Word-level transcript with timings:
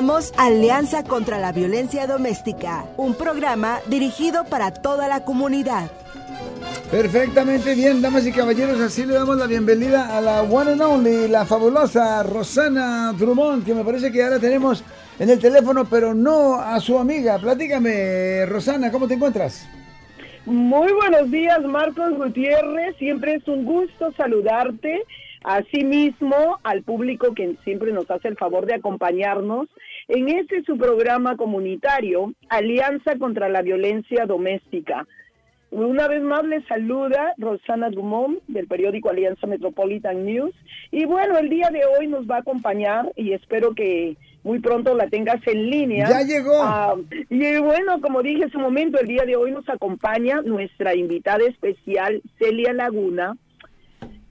presentamos 0.00 0.32
Alianza 0.38 1.04
contra 1.04 1.38
la 1.38 1.52
Violencia 1.52 2.06
Doméstica, 2.06 2.86
un 2.96 3.14
programa 3.14 3.80
dirigido 3.86 4.44
para 4.46 4.72
toda 4.72 5.08
la 5.08 5.24
comunidad. 5.26 5.90
Perfectamente 6.90 7.74
bien, 7.74 8.00
damas 8.00 8.26
y 8.26 8.32
caballeros, 8.32 8.80
así 8.80 9.04
le 9.04 9.12
damos 9.12 9.36
la 9.36 9.46
bienvenida 9.46 10.16
a 10.16 10.22
la 10.22 10.42
one 10.42 10.72
and 10.72 10.80
only, 10.80 11.28
la 11.28 11.44
fabulosa 11.44 12.22
Rosana 12.22 13.12
Drummond, 13.12 13.62
que 13.62 13.74
me 13.74 13.84
parece 13.84 14.10
que 14.10 14.22
ahora 14.22 14.38
tenemos 14.38 14.82
en 15.18 15.28
el 15.28 15.38
teléfono, 15.38 15.84
pero 15.84 16.14
no 16.14 16.54
a 16.54 16.80
su 16.80 16.98
amiga. 16.98 17.38
Platícame, 17.38 18.46
Rosana, 18.46 18.90
¿cómo 18.90 19.06
te 19.06 19.14
encuentras? 19.14 19.68
Muy 20.46 20.90
buenos 20.94 21.30
días, 21.30 21.60
Marcos 21.64 22.16
Gutiérrez. 22.16 22.96
Siempre 22.96 23.34
es 23.34 23.46
un 23.46 23.66
gusto 23.66 24.12
saludarte 24.16 25.04
Asimismo, 25.42 26.58
al 26.64 26.82
público 26.82 27.34
que 27.34 27.56
siempre 27.64 27.92
nos 27.92 28.10
hace 28.10 28.28
el 28.28 28.36
favor 28.36 28.66
de 28.66 28.74
acompañarnos 28.74 29.68
en 30.10 30.28
este 30.28 30.62
su 30.64 30.76
programa 30.76 31.36
comunitario, 31.36 32.32
Alianza 32.48 33.16
contra 33.16 33.48
la 33.48 33.62
Violencia 33.62 34.26
Doméstica. 34.26 35.06
Una 35.70 36.08
vez 36.08 36.20
más 36.20 36.44
les 36.44 36.66
saluda 36.66 37.32
Rosana 37.38 37.90
Dumont 37.90 38.42
del 38.48 38.66
periódico 38.66 39.08
Alianza 39.08 39.46
Metropolitan 39.46 40.24
News. 40.24 40.52
Y 40.90 41.04
bueno, 41.04 41.38
el 41.38 41.48
día 41.48 41.70
de 41.70 41.82
hoy 41.84 42.08
nos 42.08 42.28
va 42.28 42.36
a 42.36 42.40
acompañar 42.40 43.12
y 43.14 43.34
espero 43.34 43.72
que 43.72 44.16
muy 44.42 44.58
pronto 44.58 44.96
la 44.96 45.06
tengas 45.06 45.46
en 45.46 45.70
línea. 45.70 46.08
Ya 46.08 46.22
llegó. 46.22 46.60
Ah, 46.60 46.96
y 47.28 47.58
bueno, 47.58 48.00
como 48.00 48.20
dije 48.20 48.46
hace 48.46 48.56
un 48.56 48.64
momento, 48.64 48.98
el 48.98 49.06
día 49.06 49.24
de 49.24 49.36
hoy 49.36 49.52
nos 49.52 49.68
acompaña 49.68 50.42
nuestra 50.42 50.96
invitada 50.96 51.44
especial, 51.46 52.20
Celia 52.40 52.72
Laguna 52.72 53.36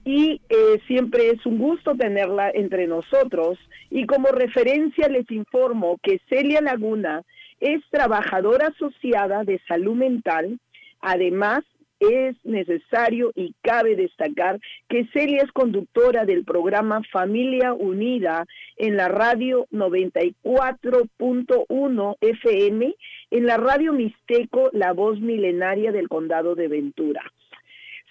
y 0.04 0.40
eh, 0.48 0.80
siempre 0.86 1.30
es 1.30 1.44
un 1.46 1.58
gusto 1.58 1.94
tenerla 1.94 2.50
entre 2.50 2.86
nosotros. 2.86 3.58
Y 3.90 4.06
como 4.06 4.28
referencia 4.28 5.08
les 5.08 5.30
informo 5.30 5.98
que 6.02 6.20
Celia 6.28 6.60
Laguna 6.60 7.22
es 7.60 7.82
trabajadora 7.90 8.68
asociada 8.68 9.44
de 9.44 9.60
salud 9.68 9.94
mental. 9.94 10.58
Además, 11.00 11.62
es 12.00 12.34
necesario 12.44 13.30
y 13.34 13.54
cabe 13.60 13.94
destacar 13.94 14.58
que 14.88 15.06
Celia 15.12 15.42
es 15.42 15.52
conductora 15.52 16.24
del 16.24 16.44
programa 16.44 17.02
Familia 17.12 17.74
Unida 17.74 18.46
en 18.76 18.96
la 18.96 19.08
radio 19.08 19.66
94.1 19.70 22.16
FM, 22.22 22.94
en 23.30 23.46
la 23.46 23.58
radio 23.58 23.92
Mixteco, 23.92 24.70
la 24.72 24.94
voz 24.94 25.20
milenaria 25.20 25.92
del 25.92 26.08
condado 26.08 26.54
de 26.54 26.68
Ventura. 26.68 27.20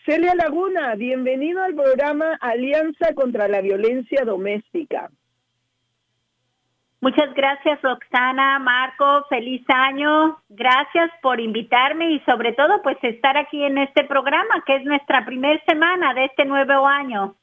Celia 0.09 0.33
Laguna, 0.33 0.95
bienvenido 0.95 1.61
al 1.61 1.75
programa 1.75 2.35
Alianza 2.41 3.13
contra 3.13 3.47
la 3.47 3.61
Violencia 3.61 4.25
Doméstica. 4.25 5.11
Muchas 6.99 7.31
gracias, 7.35 7.79
Roxana, 7.83 8.57
Marco, 8.57 9.27
feliz 9.29 9.63
año. 9.67 10.39
Gracias 10.49 11.11
por 11.21 11.39
invitarme 11.39 12.09
y 12.13 12.19
sobre 12.21 12.53
todo 12.53 12.81
pues 12.81 12.97
estar 13.03 13.37
aquí 13.37 13.63
en 13.63 13.77
este 13.77 14.03
programa 14.05 14.63
que 14.65 14.77
es 14.77 14.83
nuestra 14.83 15.23
primera 15.27 15.61
semana 15.67 16.15
de 16.15 16.25
este 16.25 16.43
nuevo 16.43 16.87
año. 16.87 17.35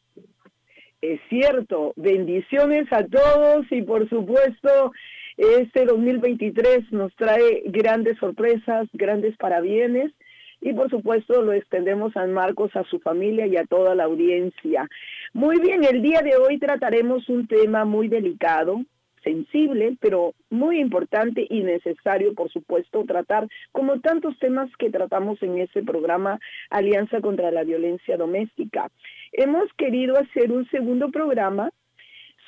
Es 1.00 1.20
cierto, 1.28 1.92
bendiciones 1.94 2.92
a 2.92 3.06
todos 3.06 3.70
y 3.70 3.82
por 3.82 4.08
supuesto 4.08 4.90
este 5.36 5.84
2023 5.84 6.90
nos 6.90 7.14
trae 7.14 7.62
grandes 7.66 8.18
sorpresas, 8.18 8.88
grandes 8.92 9.36
parabienes 9.36 10.10
y 10.66 10.72
por 10.72 10.90
supuesto 10.90 11.42
lo 11.42 11.52
extendemos 11.52 12.16
a 12.16 12.26
Marcos, 12.26 12.74
a 12.74 12.82
su 12.82 12.98
familia 12.98 13.46
y 13.46 13.56
a 13.56 13.64
toda 13.66 13.94
la 13.94 14.02
audiencia. 14.02 14.88
Muy 15.32 15.60
bien, 15.60 15.84
el 15.84 16.02
día 16.02 16.22
de 16.22 16.36
hoy 16.36 16.58
trataremos 16.58 17.28
un 17.28 17.46
tema 17.46 17.84
muy 17.84 18.08
delicado, 18.08 18.80
sensible, 19.22 19.96
pero 20.00 20.34
muy 20.50 20.80
importante 20.80 21.46
y 21.48 21.62
necesario, 21.62 22.34
por 22.34 22.50
supuesto, 22.50 23.04
tratar 23.04 23.46
como 23.70 24.00
tantos 24.00 24.36
temas 24.40 24.68
que 24.76 24.90
tratamos 24.90 25.40
en 25.40 25.58
ese 25.58 25.84
programa 25.84 26.40
Alianza 26.70 27.20
contra 27.20 27.52
la 27.52 27.62
Violencia 27.62 28.16
Doméstica. 28.16 28.90
Hemos 29.30 29.72
querido 29.74 30.18
hacer 30.18 30.50
un 30.50 30.68
segundo 30.70 31.10
programa 31.10 31.70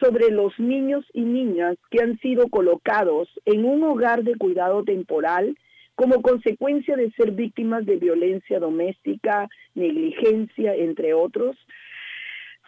sobre 0.00 0.32
los 0.32 0.58
niños 0.58 1.04
y 1.12 1.20
niñas 1.20 1.76
que 1.92 2.02
han 2.02 2.18
sido 2.18 2.48
colocados 2.48 3.28
en 3.44 3.64
un 3.64 3.84
hogar 3.84 4.24
de 4.24 4.34
cuidado 4.34 4.82
temporal, 4.82 5.56
como 5.98 6.22
consecuencia 6.22 6.94
de 6.97 7.10
ser 7.10 7.32
víctimas 7.32 7.84
de 7.84 7.97
violencia 7.97 8.60
doméstica, 8.60 9.48
negligencia, 9.75 10.72
entre 10.76 11.12
otros 11.12 11.56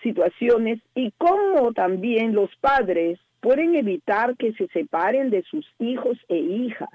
situaciones, 0.02 0.80
y 0.96 1.12
cómo 1.16 1.72
también 1.72 2.34
los 2.34 2.50
padres 2.56 3.20
pueden 3.38 3.76
evitar 3.76 4.36
que 4.36 4.52
se 4.54 4.66
separen 4.72 5.30
de 5.30 5.44
sus 5.44 5.64
hijos 5.78 6.18
e 6.28 6.38
hijas. 6.38 6.90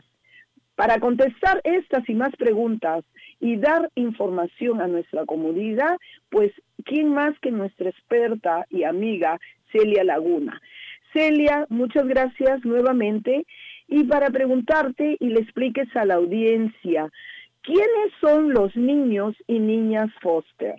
Para 0.76 1.00
contestar 1.00 1.62
estas 1.64 2.04
y 2.10 2.14
más 2.14 2.36
preguntas 2.36 3.06
y 3.40 3.56
dar 3.56 3.90
información 3.96 4.82
a 4.82 4.88
nuestra 4.88 5.26
comunidad, 5.26 5.98
pues, 6.30 6.52
¿quién 6.84 7.14
más 7.14 7.40
que 7.40 7.52
nuestra 7.52 7.90
experta 7.90 8.66
y 8.70 8.84
amiga 8.84 9.40
Celia 9.72 10.04
Laguna? 10.04 10.62
Celia, 11.14 11.66
muchas 11.70 12.06
gracias 12.06 12.66
nuevamente 12.66 13.46
y 13.88 14.04
para 14.04 14.30
preguntarte 14.30 15.18
y 15.20 15.28
le 15.30 15.42
expliques 15.42 15.94
a 15.96 16.06
la 16.06 16.16
audiencia, 16.16 17.10
¿quiénes 17.62 18.14
son 18.22 18.54
los 18.54 18.76
niños 18.76 19.36
y 19.48 19.60
niñas 19.60 20.10
foster? 20.22 20.76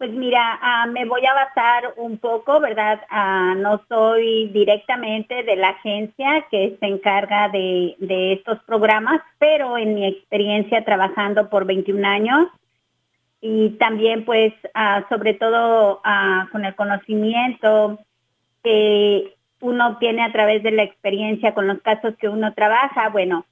Pues 0.00 0.12
mira, 0.12 0.58
ah, 0.62 0.86
me 0.86 1.04
voy 1.04 1.20
a 1.26 1.34
basar 1.34 1.92
un 1.98 2.16
poco, 2.16 2.58
¿verdad? 2.58 3.02
Ah, 3.10 3.54
no 3.54 3.82
soy 3.86 4.48
directamente 4.48 5.42
de 5.42 5.56
la 5.56 5.68
agencia 5.68 6.46
que 6.50 6.78
se 6.80 6.86
encarga 6.86 7.50
de, 7.50 7.96
estos 8.32 8.60
programas, 8.64 9.20
pero 9.38 9.76
en 9.76 9.94
mi 9.94 10.06
experiencia 10.06 10.86
trabajando 10.86 11.50
por 11.50 11.66
21 11.66 12.08
años 12.08 12.46
y 13.42 13.76
también 13.78 14.24
pues 14.24 14.54
ah, 14.72 15.04
sobre 15.10 15.34
todo 15.34 16.00
con 16.50 16.64
el 16.64 16.74
conocimiento 16.76 17.98
que 18.64 19.34
uno 19.60 19.98
tiene 19.98 20.22
a 20.22 20.32
través 20.32 20.62
de 20.62 20.70
la 20.70 20.82
experiencia 20.82 21.54
con 21.54 21.66
los 21.66 21.80
casos 21.82 22.14
que 22.16 22.28
uno 22.28 22.52
trabaja. 22.54 23.08
Bueno, 23.10 23.44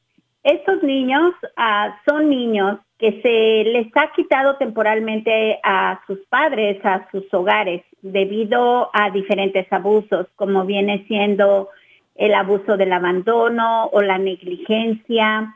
estos 0.43 0.83
niños 0.83 1.35
ah, 1.57 1.99
son 2.07 2.31
niños 2.31 2.79
que 2.99 3.21
se 3.23 3.71
les 3.71 3.87
ha 3.97 4.11
quitado 4.13 4.57
temporalmente 4.57 5.61
a 5.63 6.01
sus 6.07 6.19
padres, 6.29 6.85
a 6.85 7.09
sus 7.11 7.33
hogares, 7.33 7.83
debido 8.03 8.91
a 8.93 9.11
diferentes 9.11 9.73
abusos, 9.73 10.27
como 10.35 10.65
viene 10.65 11.05
siendo 11.07 11.69
el 12.17 12.35
abuso 12.35 12.77
del 12.77 12.93
abandono 12.93 13.87
o 13.93 14.01
la 14.03 14.19
negligencia. 14.19 15.55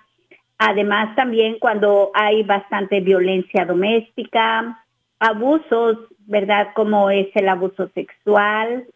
Además, 0.58 1.16
también 1.16 1.58
cuando 1.58 2.12
hay 2.14 2.44
bastante 2.44 3.00
violencia 3.00 3.64
doméstica, 3.64 4.84
abusos, 5.19 5.98
¿verdad? 6.26 6.69
Como 6.75 7.10
es 7.10 7.28
el 7.34 7.48
abuso 7.48 7.88
sexual, 7.94 8.87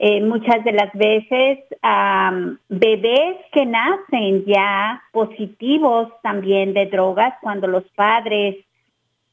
eh, 0.00 0.20
muchas 0.22 0.64
de 0.64 0.72
las 0.72 0.92
veces 0.92 1.58
bebés 2.68 3.36
que 3.52 3.66
nacen 3.66 4.44
ya 4.46 5.02
positivos 5.10 6.08
también 6.22 6.72
de 6.72 6.86
drogas 6.86 7.34
cuando 7.42 7.66
los 7.66 7.82
padres 7.96 8.64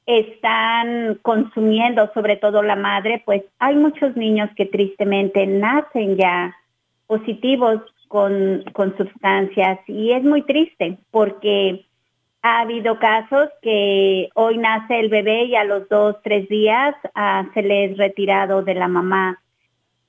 están 0.07 1.19
consumiendo, 1.21 2.11
sobre 2.13 2.37
todo 2.37 2.63
la 2.63 2.75
madre, 2.75 3.21
pues 3.25 3.43
hay 3.59 3.75
muchos 3.75 4.15
niños 4.15 4.49
que 4.55 4.65
tristemente 4.65 5.45
nacen 5.45 6.17
ya 6.17 6.55
positivos 7.05 7.81
con, 8.07 8.63
con 8.73 8.97
sustancias 8.97 9.79
y 9.87 10.13
es 10.13 10.23
muy 10.23 10.41
triste 10.43 10.97
porque 11.11 11.85
ha 12.41 12.61
habido 12.61 12.97
casos 12.97 13.49
que 13.61 14.29
hoy 14.33 14.57
nace 14.57 14.99
el 14.99 15.09
bebé 15.09 15.45
y 15.45 15.55
a 15.55 15.63
los 15.63 15.87
dos, 15.89 16.15
tres 16.23 16.49
días 16.49 16.95
ah, 17.13 17.45
se 17.53 17.61
le 17.61 17.93
retirado 17.95 18.63
de 18.63 18.73
la 18.73 18.87
mamá. 18.87 19.39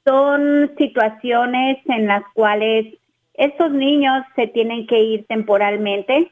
Son 0.06 0.72
situaciones 0.78 1.78
en 1.86 2.06
las 2.06 2.22
cuales 2.32 2.94
estos 3.34 3.72
niños 3.72 4.24
se 4.36 4.46
tienen 4.46 4.86
que 4.86 5.00
ir 5.00 5.26
temporalmente 5.26 6.30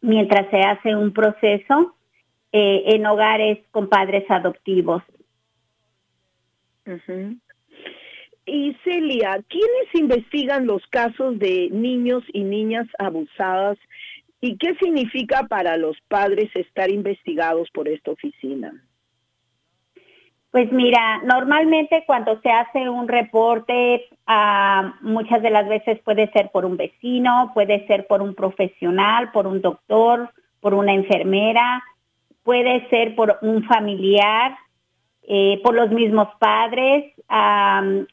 mientras 0.00 0.48
se 0.50 0.60
hace 0.60 0.94
un 0.94 1.12
proceso 1.12 1.96
eh, 2.52 2.82
en 2.86 3.06
hogares 3.06 3.58
con 3.70 3.88
padres 3.88 4.24
adoptivos. 4.30 5.02
Y 8.44 8.76
Celia, 8.84 9.42
¿quiénes 9.48 9.94
investigan 9.94 10.66
los 10.66 10.84
casos 10.88 11.38
de 11.38 11.70
niños 11.70 12.24
y 12.32 12.42
niñas 12.42 12.86
abusadas 12.98 13.78
y 14.40 14.56
qué 14.58 14.74
significa 14.76 15.46
para 15.46 15.76
los 15.76 15.96
padres 16.08 16.50
estar 16.54 16.90
investigados 16.90 17.70
por 17.70 17.88
esta 17.88 18.10
oficina? 18.10 18.72
Pues 20.52 20.70
mira, 20.70 21.22
normalmente 21.24 22.04
cuando 22.06 22.38
se 22.42 22.50
hace 22.50 22.90
un 22.90 23.08
reporte, 23.08 24.04
ah, 24.26 24.96
muchas 25.00 25.40
de 25.40 25.48
las 25.48 25.66
veces 25.66 25.98
puede 26.00 26.30
ser 26.32 26.50
por 26.50 26.66
un 26.66 26.76
vecino, 26.76 27.52
puede 27.54 27.86
ser 27.86 28.06
por 28.06 28.20
un 28.20 28.34
profesional, 28.34 29.32
por 29.32 29.46
un 29.46 29.62
doctor, 29.62 30.28
por 30.60 30.74
una 30.74 30.92
enfermera, 30.92 31.82
puede 32.44 32.86
ser 32.90 33.14
por 33.14 33.38
un 33.40 33.64
familiar, 33.64 34.54
eh, 35.22 35.58
por 35.64 35.74
los 35.74 35.90
mismos 35.90 36.28
padres. 36.38 37.14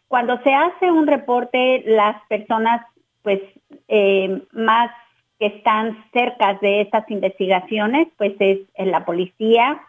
cuando 0.07 0.42
se 0.44 0.53
hace 0.53 0.89
un 0.89 1.07
reporte, 1.07 1.83
las 1.85 2.15
personas 2.30 2.85
pues 3.21 3.42
eh, 3.89 4.44
más 4.53 4.92
que 5.39 5.47
están 5.47 6.06
cerca 6.13 6.53
de 6.62 6.81
estas 6.81 7.03
investigaciones, 7.12 8.07
pues 8.18 8.33
es 8.39 8.59
la 8.77 9.03
policía, 9.03 9.81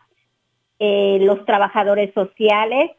eh, 0.82 1.18
los 1.20 1.44
trabajadores 1.44 2.12
sociales 2.14 2.90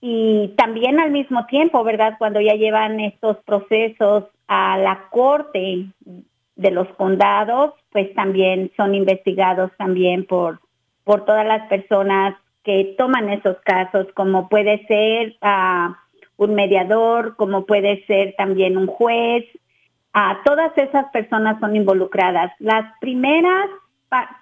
y 0.00 0.48
también 0.56 0.98
al 0.98 1.12
mismo 1.12 1.46
tiempo, 1.46 1.84
¿verdad? 1.84 2.16
Cuando 2.18 2.40
ya 2.40 2.54
llevan 2.54 2.98
estos 2.98 3.36
procesos 3.44 4.24
a 4.48 4.76
la 4.76 5.08
corte 5.10 5.86
de 6.56 6.70
los 6.72 6.88
condados, 6.96 7.74
pues 7.92 8.12
también 8.14 8.72
son 8.76 8.96
investigados 8.96 9.70
también 9.78 10.26
por, 10.26 10.58
por 11.04 11.24
todas 11.24 11.46
las 11.46 11.68
personas 11.68 12.34
que 12.64 12.96
toman 12.98 13.30
esos 13.30 13.58
casos, 13.60 14.08
como 14.14 14.48
puede 14.48 14.84
ser 14.86 15.36
uh, 15.42 15.94
un 16.38 16.54
mediador, 16.54 17.36
como 17.36 17.66
puede 17.66 18.04
ser 18.06 18.34
también 18.36 18.76
un 18.76 18.88
juez. 18.88 19.44
Uh, 20.12 20.42
todas 20.44 20.76
esas 20.76 21.06
personas 21.12 21.60
son 21.60 21.76
involucradas. 21.76 22.50
Las 22.58 22.84
primeras 23.00 23.70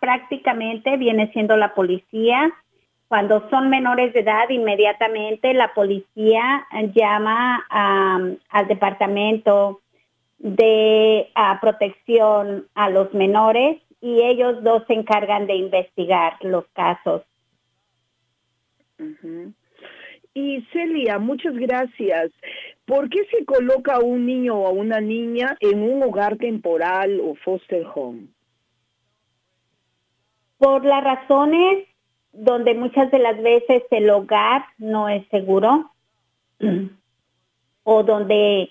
prácticamente 0.01 0.97
viene 0.97 1.31
siendo 1.33 1.57
la 1.57 1.75
policía. 1.75 2.53
Cuando 3.09 3.49
son 3.49 3.71
menores 3.71 4.13
de 4.13 4.21
edad, 4.21 4.49
inmediatamente 4.51 5.55
la 5.55 5.73
policía 5.75 6.67
llama 6.95 7.65
al 7.69 8.69
departamento 8.69 9.81
de 10.39 11.29
protección 11.61 12.67
a 12.75 12.91
los 12.91 13.13
menores 13.15 13.81
y 14.01 14.23
ellos 14.23 14.63
dos 14.63 14.85
se 14.87 14.95
encargan 14.95 15.47
de 15.47 15.57
investigar 15.57 16.37
los 16.43 16.67
casos. 16.69 17.23
Y 20.35 20.63
Celia, 20.73 21.19
muchas 21.19 21.55
gracias. 21.55 22.31
¿Por 22.85 23.09
qué 23.09 23.25
se 23.31 23.45
coloca 23.45 23.97
a 23.97 24.01
un 24.01 24.27
niño 24.27 24.57
o 24.57 24.67
a 24.67 24.71
una 24.71 25.01
niña 25.01 25.57
en 25.61 25.83
un 25.83 26.03
hogar 26.03 26.37
temporal 26.37 27.21
o 27.21 27.35
foster 27.35 27.85
home? 27.95 28.29
Por 30.59 30.85
las 30.85 31.03
razones 31.03 31.87
donde 32.33 32.75
muchas 32.75 33.11
de 33.11 33.19
las 33.19 33.41
veces 33.43 33.83
el 33.91 34.11
hogar 34.11 34.65
no 34.79 35.09
es 35.09 35.27
seguro 35.29 35.91
o 37.85 38.03
donde 38.03 38.71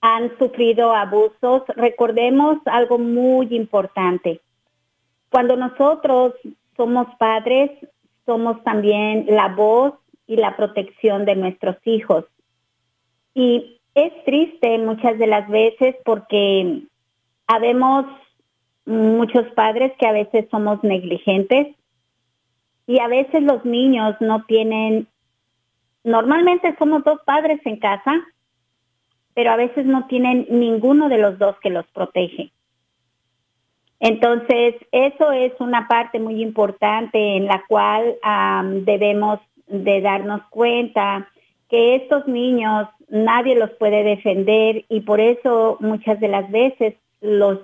han 0.00 0.36
sufrido 0.38 0.92
abusos, 0.92 1.62
recordemos 1.74 2.58
algo 2.66 2.98
muy 2.98 3.48
importante. 3.54 4.40
Cuando 5.30 5.56
nosotros 5.56 6.34
somos 6.76 7.06
padres, 7.18 7.70
somos 8.24 8.62
también 8.64 9.26
la 9.28 9.48
voz 9.48 9.94
y 10.26 10.36
la 10.36 10.56
protección 10.56 11.24
de 11.24 11.36
nuestros 11.36 11.76
hijos. 11.84 12.24
Y 13.34 13.80
es 13.94 14.12
triste 14.24 14.78
muchas 14.78 15.18
de 15.18 15.26
las 15.26 15.48
veces 15.48 15.96
porque 16.04 16.82
habemos 17.46 18.06
muchos 18.86 19.46
padres 19.54 19.92
que 19.98 20.06
a 20.06 20.12
veces 20.12 20.46
somos 20.50 20.82
negligentes 20.82 21.74
y 22.86 23.00
a 23.00 23.08
veces 23.08 23.42
los 23.42 23.64
niños 23.64 24.14
no 24.20 24.44
tienen, 24.44 25.08
normalmente 26.04 26.74
somos 26.78 27.02
dos 27.04 27.20
padres 27.26 27.60
en 27.64 27.78
casa, 27.78 28.12
pero 29.34 29.50
a 29.50 29.56
veces 29.56 29.84
no 29.84 30.06
tienen 30.06 30.46
ninguno 30.48 31.08
de 31.08 31.18
los 31.18 31.38
dos 31.38 31.56
que 31.60 31.70
los 31.70 31.86
protege. 31.88 32.52
Entonces, 33.98 34.74
eso 34.92 35.32
es 35.32 35.52
una 35.58 35.88
parte 35.88 36.20
muy 36.20 36.42
importante 36.42 37.36
en 37.36 37.46
la 37.46 37.64
cual 37.66 38.16
debemos 38.84 39.40
de 39.66 40.00
darnos 40.00 40.42
cuenta 40.50 41.28
que 41.68 41.96
estos 41.96 42.28
niños 42.28 42.88
nadie 43.08 43.56
los 43.56 43.70
puede 43.70 44.04
defender 44.04 44.84
y 44.88 45.00
por 45.00 45.20
eso 45.20 45.76
muchas 45.80 46.20
de 46.20 46.28
las 46.28 46.50
veces 46.50 46.94
los 47.20 47.58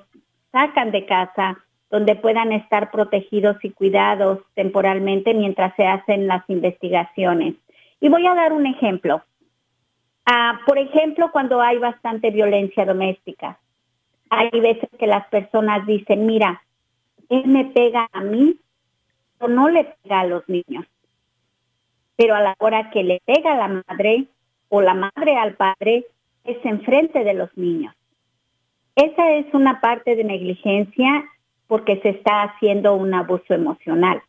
sacan 0.52 0.92
de 0.92 1.06
casa 1.06 1.58
donde 1.90 2.16
puedan 2.16 2.52
estar 2.52 2.90
protegidos 2.90 3.56
y 3.62 3.70
cuidados 3.70 4.40
temporalmente 4.54 5.34
mientras 5.34 5.74
se 5.76 5.86
hacen 5.86 6.26
las 6.26 6.48
investigaciones. 6.48 7.56
Y 8.00 8.08
voy 8.08 8.26
a 8.26 8.34
dar 8.34 8.52
un 8.52 8.66
ejemplo. 8.66 9.22
Ah, 10.24 10.60
por 10.66 10.78
ejemplo, 10.78 11.30
cuando 11.32 11.60
hay 11.60 11.78
bastante 11.78 12.30
violencia 12.30 12.86
doméstica, 12.86 13.58
hay 14.30 14.48
veces 14.60 14.88
que 14.98 15.06
las 15.06 15.26
personas 15.28 15.86
dicen, 15.86 16.24
mira, 16.24 16.62
él 17.28 17.46
me 17.46 17.66
pega 17.66 18.08
a 18.12 18.20
mí, 18.22 18.56
pero 19.38 19.52
no 19.52 19.68
le 19.68 19.84
pega 19.84 20.20
a 20.20 20.26
los 20.26 20.48
niños. 20.48 20.86
Pero 22.16 22.34
a 22.34 22.40
la 22.40 22.54
hora 22.58 22.90
que 22.90 23.02
le 23.02 23.20
pega 23.26 23.52
a 23.52 23.68
la 23.68 23.82
madre 23.86 24.28
o 24.68 24.80
la 24.80 24.94
madre 24.94 25.36
al 25.36 25.54
padre, 25.54 26.06
es 26.44 26.64
enfrente 26.64 27.24
de 27.24 27.34
los 27.34 27.54
niños. 27.56 27.94
Esa 28.96 29.32
es 29.32 29.46
una 29.54 29.80
parte 29.80 30.16
de 30.16 30.24
negligencia 30.24 31.24
porque 31.66 32.00
se 32.00 32.10
está 32.10 32.42
haciendo 32.42 32.94
un 32.94 33.14
abuso 33.14 33.54
emocional. 33.54 34.22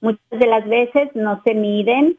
Muchas 0.00 0.30
de 0.30 0.46
las 0.46 0.66
veces 0.66 1.14
no 1.14 1.42
se 1.44 1.54
miden 1.54 2.18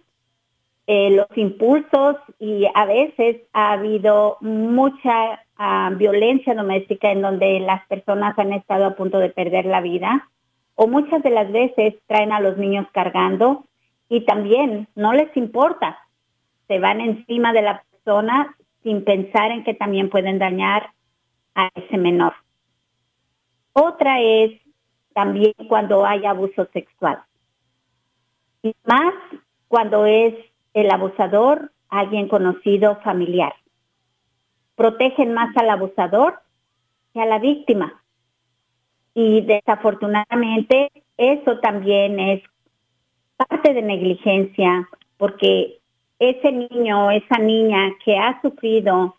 eh, 0.85 1.11
los 1.11 1.27
impulsos 1.37 2.17
y 2.39 2.67
a 2.73 2.85
veces 2.85 3.41
ha 3.53 3.71
habido 3.71 4.37
mucha 4.41 5.41
ah, 5.57 5.91
violencia 5.95 6.53
doméstica 6.53 7.11
en 7.11 7.21
donde 7.21 7.59
las 7.61 7.85
personas 7.87 8.37
han 8.37 8.53
estado 8.53 8.85
a 8.85 8.95
punto 8.95 9.17
de 9.19 9.29
perder 9.29 9.65
la 9.65 9.81
vida 9.81 10.29
o 10.75 10.87
muchas 10.87 11.23
de 11.23 11.29
las 11.29 11.51
veces 11.51 11.95
traen 12.07 12.31
a 12.31 12.41
los 12.41 12.57
niños 12.57 12.87
cargando 12.91 13.65
y 14.09 14.21
también 14.21 14.87
no 14.95 15.13
les 15.13 15.35
importa, 15.37 15.97
se 16.67 16.79
van 16.79 17.01
encima 17.01 17.53
de 17.53 17.61
la 17.61 17.83
persona 17.89 18.55
sin 18.83 19.03
pensar 19.03 19.51
en 19.51 19.63
que 19.63 19.73
también 19.73 20.09
pueden 20.09 20.39
dañar 20.39 20.91
a 21.55 21.69
ese 21.75 21.97
menor. 21.97 22.33
Otra 23.73 24.21
es 24.21 24.51
también 25.13 25.53
cuando 25.67 26.05
hay 26.05 26.25
abuso 26.25 26.67
sexual. 26.73 27.23
Y 28.61 28.75
más 28.85 29.13
cuando 29.67 30.05
es 30.05 30.33
el 30.73 30.91
abusador 30.91 31.71
alguien 31.89 32.27
conocido 32.27 32.97
familiar. 33.01 33.53
Protegen 34.75 35.33
más 35.33 35.55
al 35.57 35.69
abusador 35.69 36.39
que 37.13 37.21
a 37.21 37.25
la 37.25 37.39
víctima. 37.39 38.03
Y 39.13 39.41
desafortunadamente 39.41 40.91
eso 41.17 41.59
también 41.59 42.19
es 42.19 42.43
parte 43.37 43.73
de 43.73 43.81
negligencia 43.81 44.89
porque 45.17 45.79
ese 46.19 46.51
niño 46.51 47.07
o 47.07 47.11
esa 47.11 47.37
niña 47.37 47.91
que 48.03 48.17
ha 48.17 48.41
sufrido 48.41 49.15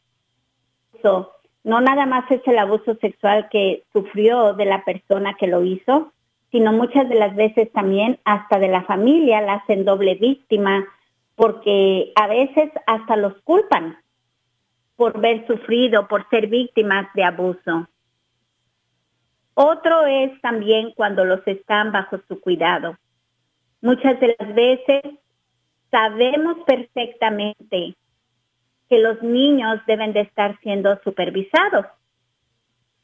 eso, 0.94 1.32
no 1.64 1.80
nada 1.80 2.06
más 2.06 2.30
es 2.30 2.40
el 2.46 2.58
abuso 2.58 2.94
sexual 2.96 3.48
que 3.50 3.84
sufrió 3.92 4.54
de 4.54 4.66
la 4.66 4.84
persona 4.84 5.34
que 5.34 5.46
lo 5.46 5.62
hizo, 5.64 6.12
sino 6.50 6.72
muchas 6.72 7.08
de 7.08 7.16
las 7.16 7.34
veces 7.34 7.72
también 7.72 8.18
hasta 8.24 8.58
de 8.58 8.68
la 8.68 8.82
familia 8.82 9.40
la 9.40 9.54
hacen 9.54 9.84
doble 9.84 10.14
víctima 10.14 10.86
porque 11.34 12.12
a 12.14 12.28
veces 12.28 12.70
hasta 12.86 13.16
los 13.16 13.34
culpan 13.42 13.98
por 14.96 15.20
ver 15.20 15.46
sufrido, 15.46 16.06
por 16.06 16.28
ser 16.28 16.46
víctimas 16.46 17.08
de 17.14 17.24
abuso. 17.24 17.88
Otro 19.54 20.06
es 20.06 20.40
también 20.40 20.92
cuando 20.94 21.24
los 21.24 21.46
están 21.46 21.92
bajo 21.92 22.18
su 22.28 22.40
cuidado. 22.40 22.96
Muchas 23.80 24.18
de 24.20 24.36
las 24.38 24.54
veces 24.54 25.02
sabemos 25.94 26.56
perfectamente 26.66 27.94
que 28.88 28.98
los 28.98 29.22
niños 29.22 29.80
deben 29.86 30.12
de 30.12 30.22
estar 30.22 30.58
siendo 30.60 30.98
supervisados. 31.04 31.86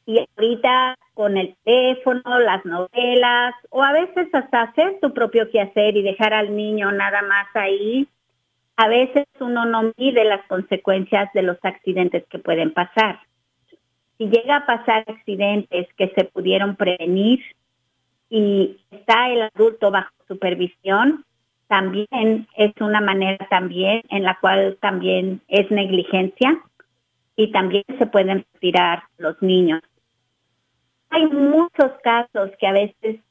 Y 0.05 0.19
ahorita 0.35 0.97
con 1.13 1.37
el 1.37 1.55
teléfono, 1.63 2.39
las 2.39 2.65
novelas, 2.65 3.55
o 3.69 3.81
a 3.81 3.93
veces 3.93 4.27
hasta 4.33 4.63
hacer 4.63 4.97
su 4.99 5.13
propio 5.13 5.49
quehacer 5.49 5.95
y 5.95 6.01
dejar 6.01 6.33
al 6.33 6.53
niño 6.53 6.91
nada 6.91 7.21
más 7.21 7.47
ahí, 7.53 8.09
a 8.75 8.89
veces 8.89 9.25
uno 9.39 9.63
no 9.63 9.93
mide 9.95 10.25
las 10.25 10.45
consecuencias 10.47 11.31
de 11.33 11.43
los 11.43 11.57
accidentes 11.63 12.25
que 12.27 12.39
pueden 12.39 12.73
pasar. 12.73 13.21
Si 14.17 14.27
llega 14.27 14.57
a 14.57 14.65
pasar 14.65 15.05
accidentes 15.07 15.87
que 15.95 16.09
se 16.09 16.25
pudieron 16.25 16.75
prevenir 16.75 17.39
y 18.29 18.81
está 18.91 19.29
el 19.29 19.43
adulto 19.43 19.91
bajo 19.91 20.11
supervisión, 20.27 21.23
también 21.71 22.49
es 22.57 22.73
una 22.81 22.99
manera 22.99 23.47
también 23.49 24.01
en 24.09 24.23
la 24.23 24.37
cual 24.41 24.77
también 24.81 25.39
es 25.47 25.71
negligencia 25.71 26.61
y 27.37 27.49
también 27.53 27.85
se 27.97 28.07
pueden 28.07 28.45
retirar 28.53 29.03
los 29.17 29.41
niños. 29.41 29.81
Hay 31.11 31.27
muchos 31.27 31.91
casos 32.03 32.51
que 32.59 32.67
a 32.67 32.73
veces 32.73 33.21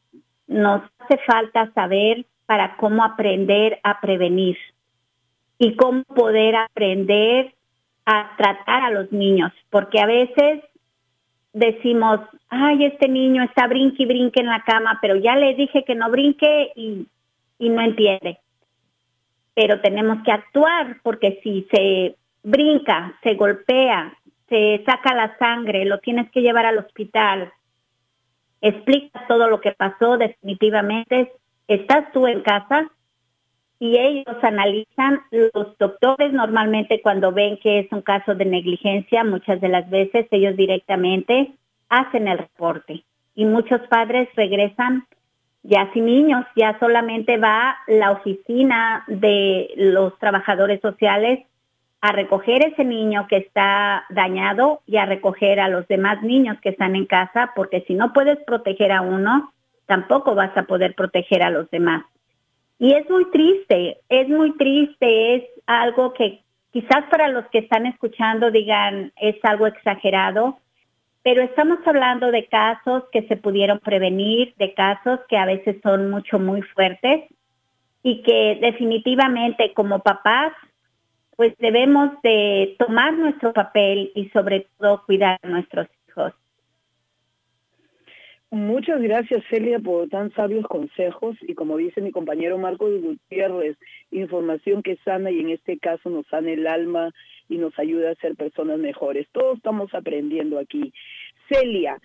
nos 0.47 0.81
hace 1.01 1.19
falta 1.27 1.71
saber 1.75 2.25
para 2.47 2.79
cómo 2.79 3.05
aprender 3.05 3.79
a 3.83 4.01
prevenir 4.01 4.57
y 5.59 5.77
cómo 5.77 6.03
poder 6.05 6.57
aprender 6.57 7.53
a 8.07 8.35
tratar 8.39 8.85
a 8.85 8.91
los 8.91 9.13
niños, 9.13 9.53
porque 9.69 10.01
a 10.01 10.07
veces 10.07 10.65
decimos, 11.53 12.21
ay, 12.49 12.87
este 12.87 13.07
niño 13.07 13.43
está 13.43 13.67
brinque 13.67 14.05
y 14.05 14.07
brinque 14.07 14.41
en 14.41 14.47
la 14.47 14.65
cama, 14.65 14.99
pero 15.03 15.17
ya 15.17 15.37
le 15.37 15.55
dije 15.55 15.85
que 15.85 15.95
no 15.95 16.11
brinque 16.11 16.73
y 16.75 17.07
y 17.61 17.69
no 17.69 17.81
entiende. 17.81 18.39
Pero 19.55 19.81
tenemos 19.81 20.25
que 20.25 20.33
actuar 20.33 20.97
porque 21.05 21.39
si 21.45 21.69
se 21.71 22.17
brinca, 22.43 23.17
se 23.23 23.35
golpea, 23.35 24.17
se 24.49 24.83
saca 24.85 25.15
la 25.15 25.39
sangre, 25.39 25.85
lo 25.85 25.99
tienes 25.99 26.29
que 26.33 26.41
llevar 26.41 26.67
al 26.67 26.79
hospital, 26.79 27.53
explicas 28.61 29.29
todo 29.29 29.47
lo 29.47 29.61
que 29.61 29.73
pasó 29.73 30.17
definitivamente, 30.17 31.33
estás 31.69 32.11
tú 32.13 32.27
en 32.27 32.41
casa 32.41 32.91
y 33.79 33.97
ellos 33.97 34.37
analizan, 34.43 35.21
los 35.31 35.79
doctores 35.79 36.33
normalmente 36.33 37.01
cuando 37.03 37.31
ven 37.31 37.59
que 37.59 37.81
es 37.81 37.93
un 37.93 38.03
caso 38.03 38.35
de 38.35 38.45
negligencia, 38.47 39.23
muchas 39.23 39.61
de 39.61 39.69
las 39.69 39.89
veces 39.89 40.27
ellos 40.31 40.57
directamente 40.57 41.53
hacen 41.89 42.27
el 42.27 42.39
reporte 42.39 43.05
y 43.35 43.45
muchos 43.45 43.81
padres 43.89 44.29
regresan 44.35 45.07
ya 45.63 45.91
sin 45.93 46.07
niños, 46.07 46.47
ya 46.57 46.79
solamente 46.79 47.37
va 47.37 47.77
la 47.87 48.13
oficina 48.13 49.05
de 49.07 49.71
los 49.77 50.19
trabajadores 50.19 50.81
sociales 50.81 51.41
a 52.01 52.13
recoger 52.13 52.67
ese 52.67 52.85
niño 52.85 53.27
que 53.29 53.37
está 53.37 54.05
dañado 54.09 54.81
y 54.87 54.97
a 54.97 55.05
recoger 55.05 55.61
a 55.61 55.69
los 55.69 55.87
demás 55.87 56.23
niños 56.23 56.59
que 56.63 56.71
están 56.71 56.97
en 56.97 57.05
casa, 57.05 57.53
porque 57.55 57.83
si 57.87 57.95
no 57.95 58.13
puedes 58.13 58.39
proteger 58.45 58.91
a 58.91 59.03
uno, 59.03 59.53
tampoco 59.87 60.35
vas 60.35 60.57
a 60.57 60.63
poder 60.63 60.95
proteger 60.95 61.43
a 61.43 61.51
los 61.51 61.71
demás. 61.71 62.05
Y 62.79 62.95
es 62.95 63.09
muy 63.11 63.31
triste, 63.31 63.99
es 64.09 64.29
muy 64.29 64.57
triste, 64.57 65.35
es 65.35 65.45
algo 65.67 66.15
que 66.15 66.41
quizás 66.73 67.05
para 67.11 67.29
los 67.29 67.45
que 67.49 67.59
están 67.59 67.85
escuchando 67.85 68.51
digan 68.51 69.13
es 69.17 69.37
algo 69.45 69.67
exagerado, 69.67 70.59
pero 71.23 71.43
estamos 71.43 71.79
hablando 71.85 72.31
de 72.31 72.47
casos 72.47 73.05
que 73.13 73.23
se 73.29 73.37
pudieron 73.37 73.79
prevenir, 73.79 74.55
de 74.57 74.73
casos 74.75 75.21
que 75.29 75.37
a 75.37 75.45
veces 75.45 75.77
son 75.83 76.11
mucho, 76.11 76.39
muy 76.39 76.63
fuertes 76.63 77.25
y 78.03 78.23
que 78.23 78.59
definitivamente 78.61 79.75
como 79.75 80.01
papás, 80.01 80.53
pues 81.37 81.55
debemos 81.59 82.11
de 82.23 82.77
tomar 82.79 83.13
nuestro 83.13 83.53
papel 83.53 84.13
y 84.15 84.29
sobre 84.31 84.67
todo 84.79 85.05
cuidar 85.05 85.39
a 85.43 85.49
nuestros 85.49 85.89
hijos. 86.09 86.33
Muchas 88.53 89.01
gracias, 89.01 89.45
Celia, 89.49 89.79
por 89.79 90.09
tan 90.09 90.33
sabios 90.33 90.67
consejos 90.67 91.37
y 91.43 91.55
como 91.55 91.77
dice 91.77 92.01
mi 92.01 92.11
compañero 92.11 92.59
Marco 92.59 92.91
Gutiérrez, 92.91 93.77
información 94.11 94.83
que 94.83 94.97
sana 95.05 95.31
y 95.31 95.39
en 95.39 95.51
este 95.51 95.79
caso 95.79 96.11
nos 96.11 96.27
sana 96.27 96.51
el 96.51 96.67
alma 96.67 97.13
y 97.49 97.59
nos 97.59 97.79
ayuda 97.79 98.11
a 98.11 98.17
ser 98.17 98.35
personas 98.35 98.81
mejores. 98.81 99.29
Todos 99.31 99.59
estamos 99.59 99.95
aprendiendo 99.95 100.59
aquí. 100.59 100.93
Celia, 101.49 102.01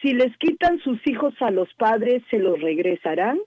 si 0.00 0.12
les 0.12 0.36
quitan 0.38 0.78
sus 0.78 1.04
hijos 1.08 1.34
a 1.40 1.50
los 1.50 1.72
padres, 1.74 2.22
¿se 2.30 2.38
los 2.38 2.60
regresarán? 2.60 3.38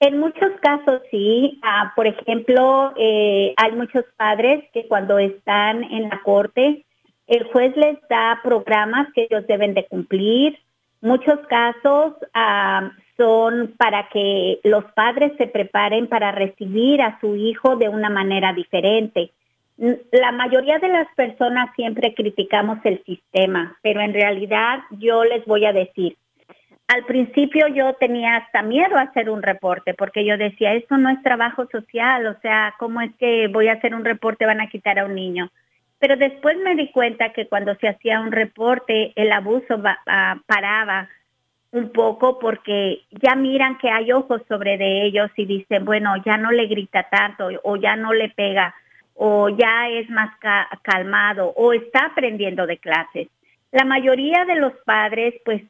En 0.00 0.18
muchos 0.18 0.50
casos 0.60 1.00
sí. 1.10 1.58
Ah, 1.62 1.92
por 1.96 2.06
ejemplo, 2.06 2.92
eh, 2.98 3.54
hay 3.56 3.72
muchos 3.72 4.04
padres 4.16 4.64
que 4.74 4.86
cuando 4.86 5.18
están 5.18 5.82
en 5.84 6.10
la 6.10 6.20
corte, 6.22 6.85
el 7.26 7.44
juez 7.44 7.76
les 7.76 7.98
da 8.08 8.40
programas 8.42 9.08
que 9.12 9.26
ellos 9.30 9.46
deben 9.46 9.74
de 9.74 9.86
cumplir. 9.86 10.58
Muchos 11.00 11.38
casos 11.48 12.14
ah, 12.34 12.90
son 13.16 13.74
para 13.76 14.08
que 14.08 14.60
los 14.64 14.84
padres 14.92 15.32
se 15.38 15.46
preparen 15.46 16.06
para 16.06 16.32
recibir 16.32 17.02
a 17.02 17.18
su 17.20 17.36
hijo 17.36 17.76
de 17.76 17.88
una 17.88 18.10
manera 18.10 18.52
diferente. 18.52 19.30
La 19.76 20.32
mayoría 20.32 20.78
de 20.78 20.88
las 20.88 21.06
personas 21.14 21.74
siempre 21.76 22.14
criticamos 22.14 22.78
el 22.84 23.02
sistema, 23.04 23.76
pero 23.82 24.00
en 24.00 24.14
realidad 24.14 24.80
yo 24.90 25.22
les 25.24 25.44
voy 25.44 25.66
a 25.66 25.72
decir, 25.72 26.16
al 26.88 27.04
principio 27.04 27.66
yo 27.68 27.94
tenía 27.94 28.36
hasta 28.36 28.62
miedo 28.62 28.96
a 28.96 29.02
hacer 29.02 29.28
un 29.28 29.42
reporte 29.42 29.92
porque 29.92 30.24
yo 30.24 30.38
decía, 30.38 30.74
esto 30.74 30.96
no 30.96 31.10
es 31.10 31.22
trabajo 31.22 31.66
social, 31.66 32.26
o 32.26 32.40
sea, 32.40 32.74
¿cómo 32.78 33.00
es 33.00 33.14
que 33.16 33.48
voy 33.48 33.68
a 33.68 33.74
hacer 33.74 33.94
un 33.94 34.04
reporte, 34.04 34.46
van 34.46 34.60
a 34.60 34.68
quitar 34.68 34.98
a 34.98 35.04
un 35.04 35.14
niño? 35.14 35.50
Pero 36.06 36.18
después 36.18 36.56
me 36.58 36.76
di 36.76 36.92
cuenta 36.92 37.32
que 37.32 37.48
cuando 37.48 37.74
se 37.80 37.88
hacía 37.88 38.20
un 38.20 38.30
reporte, 38.30 39.12
el 39.16 39.32
abuso 39.32 39.82
ah, 40.06 40.40
paraba 40.46 41.08
un 41.72 41.90
poco 41.90 42.38
porque 42.38 43.00
ya 43.10 43.34
miran 43.34 43.76
que 43.78 43.90
hay 43.90 44.12
ojos 44.12 44.40
sobre 44.46 44.78
de 44.78 45.02
ellos 45.02 45.32
y 45.34 45.46
dicen, 45.46 45.84
bueno, 45.84 46.14
ya 46.24 46.36
no 46.36 46.52
le 46.52 46.68
grita 46.68 47.08
tanto 47.10 47.48
o 47.64 47.74
ya 47.74 47.96
no 47.96 48.12
le 48.12 48.28
pega 48.28 48.72
o 49.14 49.48
ya 49.48 49.88
es 49.88 50.08
más 50.08 50.30
calmado 50.82 51.52
o 51.56 51.72
está 51.72 52.06
aprendiendo 52.06 52.68
de 52.68 52.78
clases. 52.78 53.26
La 53.72 53.84
mayoría 53.84 54.44
de 54.44 54.60
los 54.60 54.74
padres 54.84 55.34
pues 55.44 55.60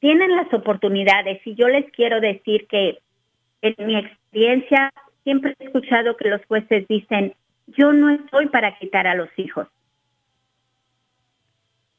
tienen 0.00 0.34
las 0.34 0.52
oportunidades 0.52 1.40
y 1.46 1.54
yo 1.54 1.68
les 1.68 1.88
quiero 1.92 2.20
decir 2.20 2.66
que 2.66 2.98
en 3.62 3.86
mi 3.86 3.96
experiencia 3.96 4.92
siempre 5.22 5.54
he 5.60 5.64
escuchado 5.66 6.16
que 6.16 6.28
los 6.28 6.44
jueces 6.46 6.88
dicen, 6.88 7.34
yo 7.66 7.92
no 7.92 8.10
estoy 8.10 8.48
para 8.48 8.78
quitar 8.78 9.06
a 9.06 9.14
los 9.14 9.28
hijos 9.36 9.68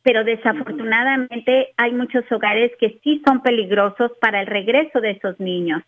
pero 0.07 0.24
desafortunadamente 0.24 1.74
hay 1.75 1.91
muchos 1.91 2.24
hogares 2.31 2.71
que 2.79 2.97
sí 3.03 3.21
son 3.27 3.41
peligrosos 3.41 4.09
para 4.21 4.39
el 4.39 4.47
regreso 4.47 5.01
de 5.01 5.12
esos 5.12 5.38
niños. 5.38 5.83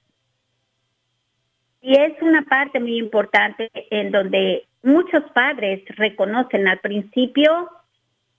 Y 1.82 1.98
es 1.98 2.22
una 2.22 2.42
parte 2.42 2.82
muy 2.82 2.98
importante 2.98 3.72
en 3.90 4.12
donde 4.12 4.66
muchos 4.84 5.24
padres 5.34 5.86
reconocen 5.96 6.68
al 6.68 6.80
principio, 6.80 7.70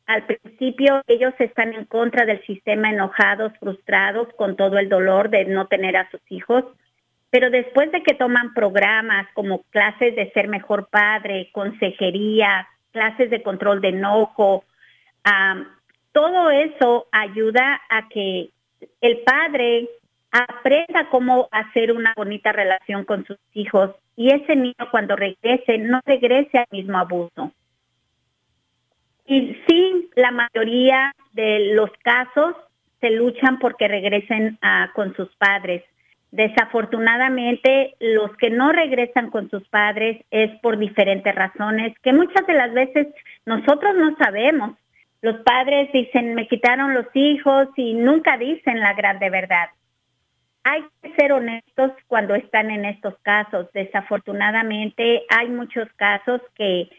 al 0.04 0.26
principio 0.26 1.00
ellos 1.06 1.32
están 1.38 1.73
en 1.73 1.87
contra 1.87 2.26
del 2.26 2.44
sistema 2.44 2.90
enojados, 2.90 3.54
frustrados 3.59 4.28
con 4.37 4.56
todo 4.56 4.78
el 4.78 4.90
dolor 4.90 5.30
de 5.30 5.47
no 5.47 5.66
tener 5.66 5.97
a 5.97 6.11
sus 6.11 6.20
hijos, 6.28 6.66
pero 7.30 7.50
después 7.50 7.90
de 7.92 8.02
que 8.02 8.14
toman 8.14 8.54
programas 8.54 9.26
como 9.34 9.62
clases 9.70 10.16
de 10.16 10.30
ser 10.32 10.49
mejor 10.49 10.88
padre, 10.88 11.50
consejería, 11.52 12.68
clases 12.92 13.30
de 13.30 13.42
control 13.42 13.80
de 13.80 13.88
enojo, 13.88 14.64
todo 16.12 16.50
eso 16.50 17.06
ayuda 17.12 17.80
a 17.88 18.08
que 18.08 18.50
el 19.00 19.18
padre 19.18 19.88
aprenda 20.32 21.08
cómo 21.10 21.49
hacer 21.52 21.92
una 21.92 22.12
bonita 22.16 22.52
relación 22.52 23.04
con 23.04 23.25
sus 23.26 23.38
hijos 23.52 23.90
y 24.16 24.30
ese 24.30 24.56
niño 24.56 24.90
cuando 24.90 25.16
regrese 25.16 25.78
no 25.78 26.00
regrese 26.04 26.58
al 26.58 26.66
mismo 26.70 26.99
abuso. 26.99 27.52
Y 29.26 29.56
sí, 29.68 30.10
la 30.16 30.32
mayoría 30.32 31.14
de 31.32 31.72
los 31.75 31.90
casos 32.02 32.56
se 33.00 33.10
luchan 33.10 33.58
porque 33.60 33.87
regresen 33.87 34.58
con 34.94 35.14
sus 35.14 35.28
padres. 35.37 35.84
Desafortunadamente, 36.32 37.96
los 37.99 38.37
que 38.37 38.50
no 38.50 38.70
regresan 38.72 39.30
con 39.30 39.50
sus 39.50 39.66
padres 39.68 40.25
es 40.30 40.50
por 40.60 40.78
diferentes 40.78 41.34
razones 41.34 41.92
que 42.02 42.12
muchas 42.12 42.46
de 42.46 42.54
las 42.54 42.72
veces 42.72 43.08
nosotros 43.46 43.96
no 43.96 44.16
sabemos. 44.16 44.76
Los 45.22 45.37
padres 45.42 45.90
dicen, 45.92 46.34
me 46.34 46.46
quitaron 46.46 46.94
los 46.94 47.06
hijos 47.14 47.68
y 47.76 47.94
nunca 47.94 48.38
dicen 48.38 48.80
la 48.80 48.94
grande 48.94 49.28
verdad. 49.28 49.68
Hay 50.62 50.84
que 51.02 51.14
ser 51.14 51.32
honestos 51.32 51.92
cuando 52.06 52.34
están 52.34 52.70
en 52.70 52.84
estos 52.84 53.14
casos. 53.22 53.66
Desafortunadamente 53.72 55.25
hay 55.37 55.49
muchos 55.49 55.88
casos 55.96 56.40
que 56.54 56.90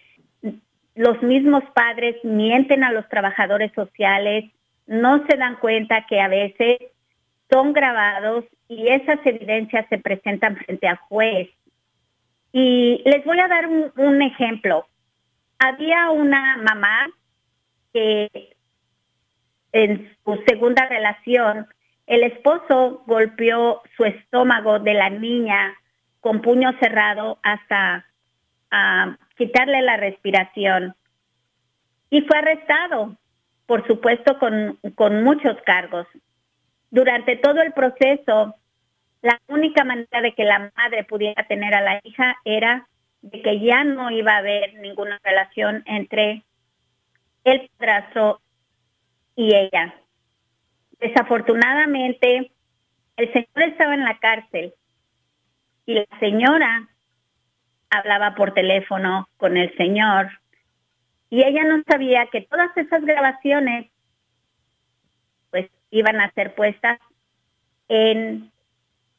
los 0.96 1.22
mismos 1.24 1.64
padres 1.74 2.18
mienten 2.24 2.84
a 2.84 2.92
los 2.92 3.08
trabajadores 3.08 3.72
sociales 3.74 4.52
no 4.88 5.26
se 5.26 5.38
dan 5.38 5.56
cuenta 5.56 6.06
que 6.06 6.20
a 6.20 6.28
veces 6.28 6.78
son 7.52 7.74
grabados 7.74 8.46
y 8.68 8.88
esas 8.88 9.20
evidencias 9.26 9.86
se 9.90 9.98
presentan 9.98 10.56
frente 10.56 10.88
al 10.88 10.98
juez. 10.98 11.50
Y 12.54 13.02
les 13.06 13.24
voy 13.26 13.40
a 13.40 13.48
dar 13.48 13.68
un, 13.68 14.22
ejemplo. 14.22 14.86
Había 15.60 16.10
una 16.10 16.58
mamá 16.58 17.08
que 17.94 18.56
en 19.74 20.16
su 20.24 20.42
segunda 20.48 20.86
relación, 20.88 21.68
el 22.08 22.24
esposo 22.24 23.04
golpeó 23.06 23.82
su 23.96 24.06
estómago 24.06 24.80
de 24.80 24.94
la 24.94 25.10
niña 25.10 25.74
con 26.20 26.42
puño 26.42 26.72
cerrado 26.80 27.40
hasta 27.44 28.06
ah, 28.70 29.18
quitarle 29.38 29.82
la 29.82 29.98
respiración. 29.98 30.96
Y 32.10 32.22
fue 32.22 32.38
arrestado, 32.38 33.18
por 33.66 33.88
supuesto, 33.88 34.38
con, 34.40 34.78
con 34.96 35.24
muchos 35.24 35.56
cargos. 35.66 36.08
Durante 36.92 37.38
todo 37.38 37.62
el 37.62 37.72
proceso, 37.74 38.56
la 39.22 39.40
única 39.48 39.84
manera 39.84 40.22
de 40.22 40.34
que 40.34 40.44
la 40.44 40.72
madre 40.76 41.04
pudiera 41.06 41.48
tener 41.48 41.74
a 41.74 41.82
la 41.82 42.02
hija 42.04 42.36
era 42.44 42.88
de 43.22 43.42
que 43.42 43.60
ya 43.60 43.84
no 43.84 44.12
iba 44.12 44.34
a 44.34 44.40
haber 44.40 44.74
ninguna 44.76 45.20
relación 45.24 45.84
entre 45.86 46.44
el 47.44 47.70
padrastro 47.78 48.42
y 49.36 49.56
ella. 49.56 49.96
Desafortunadamente, 51.00 52.52
el 53.16 53.32
señor 53.32 53.70
estaba 53.70 53.94
en 53.94 54.04
la 54.04 54.20
cárcel 54.20 54.74
y 55.86 55.94
la 55.94 56.06
señora 56.20 56.90
hablaba 57.90 58.36
por 58.36 58.54
teléfono 58.54 59.28
con 59.38 59.58
el 59.58 59.76
señor 59.78 60.30
y 61.30 61.44
ella 61.44 61.64
no 61.64 61.84
sabía 61.88 62.28
que 62.28 62.42
todas 62.42 62.76
esas 62.76 63.04
grabaciones 63.04 63.91
iban 65.92 66.20
a 66.20 66.32
ser 66.32 66.56
puestas 66.56 67.00
en, 67.88 68.52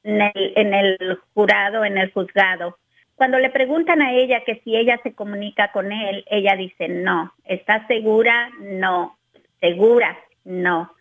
el, 0.02 0.52
en 0.56 0.74
el 0.74 1.18
jurado, 1.34 1.84
en 1.84 1.98
el 1.98 2.10
juzgado. 2.12 2.78
Cuando 3.14 3.38
le 3.38 3.50
preguntan 3.50 4.02
a 4.02 4.12
ella 4.12 4.42
que 4.44 4.60
si 4.64 4.76
ella 4.76 4.98
se 5.02 5.14
comunica 5.14 5.70
con 5.70 5.92
él, 5.92 6.24
ella 6.28 6.56
dice 6.56 6.88
no. 6.88 7.32
¿Estás 7.44 7.86
segura? 7.86 8.50
No. 8.60 9.16
¿Segura? 9.60 10.18
No. 10.44 10.92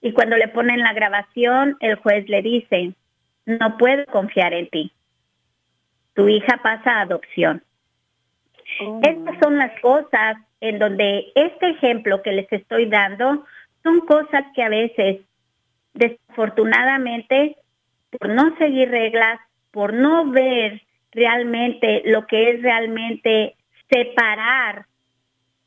Y 0.00 0.12
cuando 0.12 0.36
le 0.36 0.48
ponen 0.48 0.80
la 0.80 0.92
grabación, 0.92 1.76
el 1.78 1.94
juez 1.96 2.28
le 2.28 2.42
dice, 2.42 2.94
no 3.46 3.76
puedo 3.78 4.04
confiar 4.06 4.52
en 4.54 4.68
ti. 4.68 4.92
Tu 6.14 6.28
hija 6.28 6.58
pasa 6.62 6.98
a 6.98 7.00
adopción. 7.02 7.62
Oh. 8.80 9.00
Estas 9.02 9.36
son 9.40 9.58
las 9.58 9.78
cosas 9.80 10.36
en 10.60 10.78
donde 10.78 11.26
este 11.34 11.70
ejemplo 11.70 12.22
que 12.22 12.32
les 12.32 12.52
estoy 12.52 12.86
dando 12.86 13.44
son 13.82 14.00
cosas 14.00 14.44
que 14.54 14.62
a 14.62 14.68
veces, 14.68 15.20
desafortunadamente, 15.94 17.56
por 18.10 18.28
no 18.28 18.56
seguir 18.56 18.90
reglas, 18.90 19.40
por 19.70 19.92
no 19.92 20.30
ver 20.30 20.82
realmente 21.12 22.02
lo 22.06 22.26
que 22.26 22.50
es 22.50 22.62
realmente 22.62 23.56
separar 23.90 24.86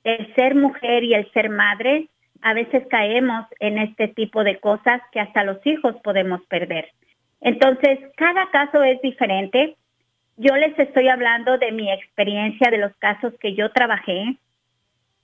el 0.04 0.34
ser 0.36 0.56
mujer 0.56 1.04
y 1.04 1.14
el 1.14 1.32
ser 1.32 1.50
madre, 1.50 2.08
a 2.42 2.54
veces 2.54 2.86
caemos 2.90 3.46
en 3.60 3.80
este 3.80 4.08
tipo 4.08 4.44
de 4.44 4.60
cosas 4.60 5.02
que 5.12 5.20
hasta 5.20 5.44
los 5.44 5.66
hijos 5.66 5.96
podemos 6.04 6.46
perder. 6.46 6.90
Entonces, 7.42 8.00
cada 8.16 8.50
caso 8.52 8.84
es 8.84 9.02
diferente. 9.02 9.76
Yo 10.38 10.56
les 10.56 10.78
estoy 10.78 11.08
hablando 11.08 11.58
de 11.58 11.72
mi 11.72 11.92
experiencia, 11.92 12.70
de 12.70 12.78
los 12.78 12.96
casos 12.98 13.34
que 13.40 13.56
yo 13.56 13.72
trabajé 13.72 14.38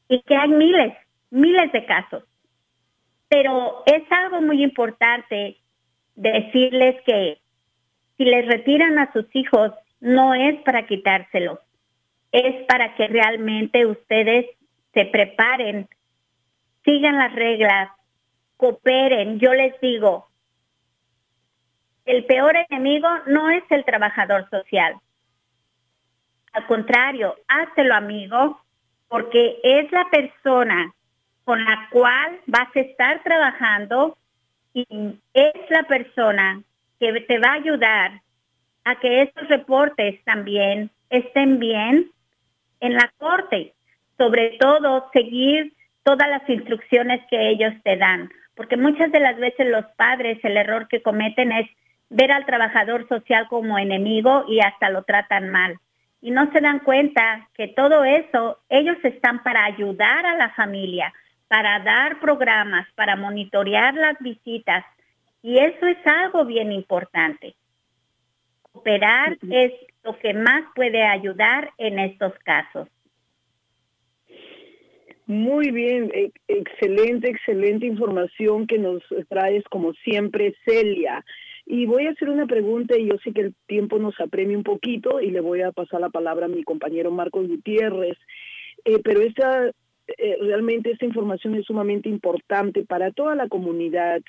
y 0.08 0.22
que 0.24 0.36
hay 0.36 0.50
miles, 0.50 0.94
miles 1.30 1.72
de 1.72 1.86
casos. 1.86 2.24
Pero 3.32 3.84
es 3.86 4.04
algo 4.12 4.41
muy 4.41 4.62
importante 4.62 5.56
decirles 6.15 7.02
que 7.06 7.39
si 8.17 8.26
les 8.26 8.46
retiran 8.46 9.00
a 9.00 9.10
sus 9.13 9.26
hijos, 9.34 9.72
no 10.02 10.34
es 10.34 10.62
para 10.63 10.86
quitárselos, 10.86 11.58
es 12.34 12.65
para 12.65 12.94
que 12.96 13.08
realmente 13.08 13.86
ustedes 13.86 14.48
se 14.94 15.06
preparen, 15.06 15.88
sigan 16.84 17.17
las 17.17 17.34
reglas, 17.34 17.89
cooperen. 18.58 19.39
Yo 19.39 19.54
les 19.54 19.80
digo, 19.80 20.28
el 22.04 22.26
peor 22.26 22.58
enemigo 22.70 23.08
no 23.28 23.50
es 23.50 23.63
el 23.70 23.86
trabajador 23.86 24.50
social. 24.50 24.96
Al 26.52 26.67
contrario, 26.67 27.38
hazlo 27.48 27.96
amigo, 27.96 28.62
porque 29.08 29.58
es 29.63 29.89
la 29.94 30.10
persona 30.10 30.94
con 31.43 31.63
la 31.63 31.88
cual 31.91 32.39
vas 32.45 32.75
a 32.75 32.80
estar 32.80 33.23
trabajando 33.23 34.17
y 34.73 34.86
es 35.34 35.54
la 35.69 35.84
persona 35.84 36.62
que 36.99 37.12
te 37.21 37.39
va 37.39 37.49
a 37.49 37.56
ayudar 37.56 38.21
a 38.84 38.99
que 38.99 39.23
estos 39.23 39.47
reportes 39.47 40.23
también 40.23 40.89
estén 41.10 41.60
bien 41.60 42.12
en 42.80 42.93
la 42.93 43.12
corte. 43.17 43.73
Sobre 44.17 44.58
todo, 44.60 45.10
seguir 45.13 45.73
todas 46.04 46.30
las 46.30 46.47
instrucciones 46.49 47.21
que 47.30 47.49
ellos 47.49 47.73
te 47.84 47.97
dan, 47.97 48.30
porque 48.56 48.77
muchas 48.77 49.12
de 49.12 49.19
las 49.19 49.38
veces 49.38 49.67
los 49.67 49.86
padres 49.97 50.39
el 50.43 50.58
error 50.58 50.88
que 50.88 51.01
cometen 51.01 51.51
es 51.51 51.69
ver 52.10 52.32
al 52.32 52.45
trabajador 52.45 53.08
social 53.08 53.47
como 53.47 53.77
enemigo 53.77 54.45
y 54.47 54.60
hasta 54.60 54.89
lo 54.89 55.04
tratan 55.04 55.49
mal. 55.49 55.80
Y 56.21 56.32
no 56.32 56.51
se 56.51 56.62
dan 56.62 56.80
cuenta 56.80 57.47
que 57.56 57.67
todo 57.69 58.04
eso, 58.04 58.60
ellos 58.69 58.97
están 59.04 59.41
para 59.43 59.65
ayudar 59.65 60.25
a 60.25 60.36
la 60.36 60.49
familia, 60.51 61.13
para 61.52 61.80
dar 61.80 62.18
programas, 62.22 62.88
para 62.96 63.18
monitorear 63.18 63.94
las 63.94 64.18
visitas. 64.22 64.86
Y 65.44 65.58
eso 65.58 65.86
es 65.86 65.98
algo 66.06 66.46
bien 66.46 66.72
importante. 66.72 67.56
Operar 68.72 69.38
es 69.50 69.74
lo 70.02 70.18
que 70.18 70.34
más 70.34 70.64
puede 70.74 71.04
ayudar 71.04 71.70
en 71.78 72.00
estos 72.00 72.32
casos. 72.46 72.88
Muy 75.26 75.72
bien, 75.72 76.10
e, 76.14 76.32
excelente, 76.48 77.30
excelente 77.30 77.86
información 77.86 78.66
que 78.66 78.78
nos 78.78 79.04
traes 79.28 79.66
como 79.66 79.92
siempre, 80.06 80.56
Celia. 80.64 81.22
Y 81.66 81.86
voy 81.86 82.08
a 82.08 82.12
hacer 82.12 82.30
una 82.30 82.46
pregunta 82.46 82.98
y 82.98 83.10
yo 83.10 83.18
sé 83.26 83.34
que 83.34 83.42
el 83.42 83.56
tiempo 83.68 84.00
nos 84.00 84.18
apremia 84.22 84.56
un 84.56 84.64
poquito 84.64 85.20
y 85.20 85.32
le 85.32 85.42
voy 85.42 85.64
a 85.64 85.74
pasar 85.74 86.00
la 86.00 86.10
palabra 86.10 86.46
a 86.46 86.50
mi 86.50 86.64
compañero 86.64 87.12
Marcos 87.12 87.50
Gutiérrez. 87.50 88.18
Eh, 88.86 89.00
pero 89.04 89.20
esta, 89.20 89.72
eh, 90.17 90.38
realmente 90.41 90.91
esta 90.91 91.06
información 91.06 91.56
es 91.56 91.65
sumamente 91.65 92.10
importante 92.10 92.84
para 92.84 93.12
toda 93.12 93.36
la 93.36 93.47
comunidad, 93.47 94.21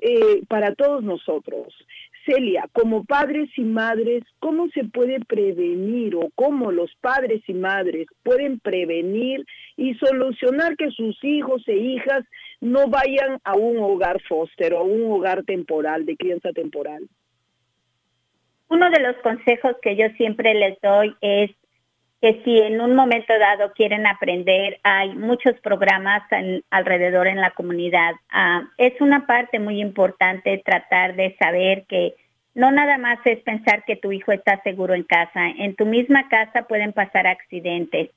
eh, 0.00 0.42
para 0.48 0.74
todos 0.74 1.02
nosotros. 1.02 1.74
Celia, 2.24 2.68
como 2.72 3.04
padres 3.04 3.50
y 3.56 3.62
madres, 3.62 4.22
¿cómo 4.38 4.68
se 4.68 4.84
puede 4.84 5.20
prevenir 5.20 6.14
o 6.14 6.30
cómo 6.34 6.70
los 6.70 6.94
padres 7.00 7.42
y 7.48 7.54
madres 7.54 8.06
pueden 8.22 8.60
prevenir 8.60 9.44
y 9.76 9.94
solucionar 9.94 10.76
que 10.76 10.90
sus 10.90 11.22
hijos 11.24 11.66
e 11.66 11.76
hijas 11.76 12.24
no 12.60 12.86
vayan 12.88 13.40
a 13.44 13.54
un 13.54 13.78
hogar 13.78 14.20
foster 14.28 14.74
o 14.74 14.78
a 14.78 14.82
un 14.82 15.10
hogar 15.10 15.42
temporal, 15.44 16.06
de 16.06 16.16
crianza 16.16 16.52
temporal? 16.52 17.08
Uno 18.68 18.88
de 18.90 19.00
los 19.00 19.16
consejos 19.16 19.76
que 19.82 19.96
yo 19.96 20.06
siempre 20.16 20.54
les 20.54 20.80
doy 20.80 21.14
es 21.20 21.50
que 22.22 22.40
si 22.44 22.56
en 22.56 22.80
un 22.80 22.94
momento 22.94 23.36
dado 23.36 23.72
quieren 23.72 24.06
aprender, 24.06 24.78
hay 24.84 25.12
muchos 25.16 25.58
programas 25.60 26.22
alrededor 26.70 27.26
en 27.26 27.40
la 27.40 27.50
comunidad. 27.50 28.14
Ah, 28.30 28.62
es 28.78 28.98
una 29.00 29.26
parte 29.26 29.58
muy 29.58 29.80
importante 29.80 30.62
tratar 30.64 31.16
de 31.16 31.34
saber 31.36 31.84
que 31.88 32.14
no 32.54 32.70
nada 32.70 32.96
más 32.96 33.18
es 33.24 33.40
pensar 33.40 33.84
que 33.84 33.96
tu 33.96 34.12
hijo 34.12 34.30
está 34.30 34.62
seguro 34.62 34.94
en 34.94 35.02
casa. 35.02 35.48
En 35.58 35.74
tu 35.74 35.84
misma 35.84 36.28
casa 36.28 36.62
pueden 36.68 36.92
pasar 36.92 37.26
accidentes. 37.26 38.10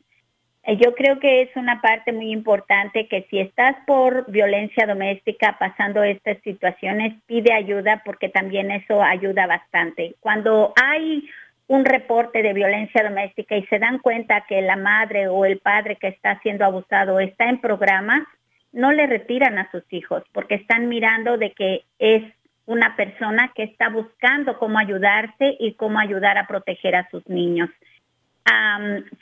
Eh, 0.66 0.78
yo 0.78 0.94
creo 0.94 1.20
que 1.20 1.42
es 1.42 1.50
una 1.56 1.82
parte 1.82 2.12
muy 2.12 2.32
importante 2.32 3.08
que 3.08 3.26
si 3.32 3.40
estás 3.40 3.76
por 3.88 4.30
violencia 4.30 4.86
doméstica 4.86 5.58
pasando 5.58 6.04
estas 6.04 6.38
situaciones, 6.44 7.16
pide 7.26 7.54
ayuda 7.54 8.04
porque 8.06 8.30
también 8.30 8.70
eso 8.70 9.02
ayuda 9.02 9.48
bastante. 9.48 10.14
Cuando 10.20 10.74
hay 10.76 11.28
un 11.68 11.86
reporte 11.86 12.44
de 12.44 12.54
violencia 12.54 13.04
doméstica 13.04 13.56
y 13.56 13.66
se 13.66 13.80
dan 13.80 14.00
cuenta 14.00 14.46
que 14.48 14.62
la 14.62 14.76
madre 14.76 15.28
o 15.28 15.46
el 15.46 15.60
padre 15.60 15.96
que 15.96 16.08
está 16.08 16.40
siendo 16.42 16.64
abusado 16.66 17.20
está 17.20 17.50
en 17.50 17.60
programa, 17.60 18.28
no 18.72 18.92
le 18.92 19.08
retiran 19.08 19.58
a 19.58 19.72
sus 19.72 19.84
hijos 19.92 20.24
porque 20.32 20.56
están 20.56 20.90
mirando 20.90 21.38
de 21.38 21.52
que 21.54 21.86
es 21.98 22.24
una 22.66 22.96
persona 22.96 23.52
que 23.56 23.64
está 23.64 23.90
buscando 23.90 24.58
cómo 24.58 24.80
ayudarse 24.80 25.56
y 25.60 25.74
cómo 25.74 26.00
ayudar 26.00 26.38
a 26.38 26.48
proteger 26.48 26.96
a 26.96 27.10
sus 27.10 27.28
niños. 27.28 27.70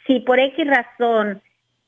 si 0.07 0.19
por 0.21 0.39
X 0.39 0.67
razón 0.67 1.41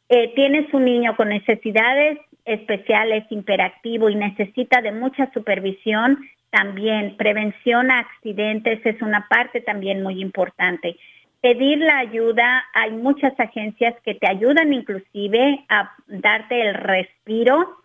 eh, 0.10 0.34
tienes 0.36 0.74
un 0.74 0.86
niño 0.86 1.16
con 1.16 1.30
necesidades 1.30 2.20
especiales, 2.46 3.26
imperactivo 3.32 4.10
y 4.10 4.16
necesita 4.16 4.82
de 4.82 4.92
mucha 4.92 5.32
supervisión, 5.34 6.20
también 6.56 7.18
prevención 7.18 7.92
a 7.92 8.00
accidentes 8.00 8.80
es 8.86 9.02
una 9.02 9.28
parte 9.28 9.60
también 9.60 10.02
muy 10.02 10.22
importante. 10.22 10.96
Pedir 11.42 11.80
la 11.80 11.98
ayuda, 11.98 12.64
hay 12.74 12.92
muchas 12.92 13.38
agencias 13.38 13.94
que 14.06 14.16
te 14.16 14.30
ayudan 14.30 14.72
inclusive 14.72 15.66
a 15.68 15.92
darte 16.08 16.62
el 16.62 16.74
respiro 16.76 17.78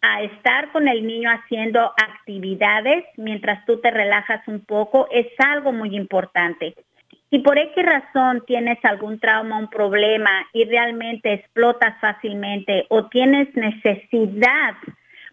a 0.00 0.22
estar 0.22 0.72
con 0.72 0.88
el 0.88 1.06
niño 1.06 1.30
haciendo 1.30 1.80
actividades 1.80 3.04
mientras 3.16 3.64
tú 3.66 3.80
te 3.80 3.90
relajas 3.90 4.46
un 4.48 4.60
poco 4.64 5.06
es 5.10 5.26
algo 5.38 5.72
muy 5.72 5.94
importante. 5.94 6.74
Si 7.30 7.40
por 7.40 7.58
X 7.58 7.84
razón 7.84 8.42
tienes 8.46 8.78
algún 8.84 9.18
trauma, 9.18 9.58
un 9.58 9.68
problema 9.68 10.46
y 10.52 10.64
realmente 10.64 11.32
explotas 11.32 11.98
fácilmente 12.00 12.86
o 12.88 13.06
tienes 13.08 13.54
necesidad 13.54 14.74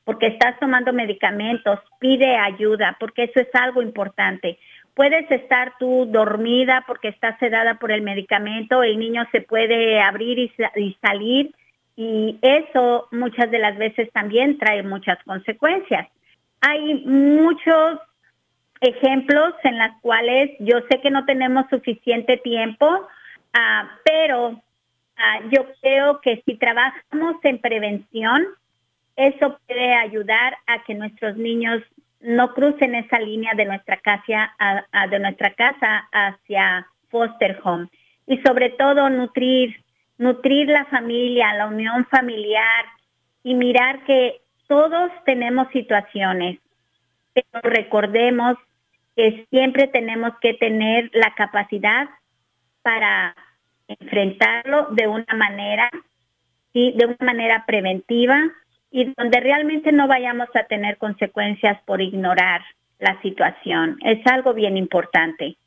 porque 0.03 0.27
estás 0.27 0.59
tomando 0.59 0.93
medicamentos, 0.93 1.79
pide 1.99 2.35
ayuda 2.35 2.97
porque 2.99 3.23
eso 3.23 3.39
es 3.39 3.49
algo 3.53 3.81
importante. 3.81 4.57
Puedes 4.93 5.29
estar 5.31 5.73
tú 5.79 6.05
dormida 6.09 6.83
porque 6.87 7.09
estás 7.09 7.37
sedada 7.39 7.75
por 7.75 7.91
el 7.91 8.01
medicamento, 8.01 8.83
el 8.83 8.99
niño 8.99 9.25
se 9.31 9.41
puede 9.41 10.01
abrir 10.01 10.39
y, 10.39 10.97
salir 11.01 11.55
y 11.95 12.37
eso 12.41 13.07
muchas 13.11 13.49
de 13.51 13.59
las 13.59 13.77
veces 13.77 14.11
también 14.11 14.57
trae 14.57 14.83
muchas 14.83 15.17
consecuencias. 15.23 16.07
Hay 16.61 17.05
muchos 17.05 17.99
ejemplos 18.81 19.53
en 19.63 19.77
las 19.77 19.99
cuales 20.01 20.51
yo 20.59 20.79
sé 20.89 20.99
que 21.01 21.11
no 21.11 21.25
tenemos 21.25 21.65
suficiente 21.69 22.37
tiempo, 22.37 22.87
uh, 22.87 23.87
pero 24.03 24.49
uh, 24.49 25.49
yo 25.51 25.67
creo 25.81 26.19
que 26.21 26.41
si 26.45 26.55
trabajamos 26.55 27.35
en 27.43 27.59
prevención, 27.59 28.45
eso 29.27 29.57
puede 29.67 29.93
ayudar 29.93 30.57
a 30.67 30.83
que 30.83 30.93
nuestros 30.93 31.37
niños 31.37 31.81
no 32.19 32.53
crucen 32.53 32.95
esa 32.95 33.19
línea 33.19 33.53
de 33.55 33.65
nuestra 33.65 33.97
casa, 33.97 34.53
de 35.09 35.19
nuestra 35.19 35.53
casa 35.53 36.07
hacia 36.11 36.87
foster 37.09 37.59
home. 37.63 37.87
Y 38.27 38.37
sobre 38.41 38.69
todo 38.69 39.09
nutrir 39.09 39.75
nutrir 40.21 40.69
la 40.69 40.85
familia, 40.85 41.51
la 41.55 41.65
unión 41.65 42.05
familiar 42.05 42.85
y 43.43 43.55
mirar 43.55 44.03
que 44.05 44.39
todos 44.67 45.11
tenemos 45.25 45.67
situaciones, 45.73 46.59
pero 47.33 47.61
recordemos 47.63 48.55
que 49.15 49.47
siempre 49.49 49.87
tenemos 49.87 50.33
que 50.41 50.53
tener 50.53 51.09
la 51.13 51.33
capacidad 51.33 52.07
para 52.83 53.35
enfrentarlo 53.87 54.89
de 54.91 55.07
una 55.07 55.33
manera, 55.35 55.89
¿sí? 56.71 56.93
de 56.95 57.07
una 57.07 57.17
manera 57.19 57.65
preventiva 57.65 58.37
y 58.91 59.13
donde 59.17 59.39
realmente 59.39 59.91
no 59.91 60.07
vayamos 60.07 60.49
a 60.53 60.65
tener 60.65 60.97
consecuencias 60.97 61.81
por 61.85 62.01
ignorar 62.01 62.61
la 62.99 63.19
situación. 63.21 63.97
Es 64.03 64.19
algo 64.27 64.53
bien 64.53 64.77
importante. 64.77 65.57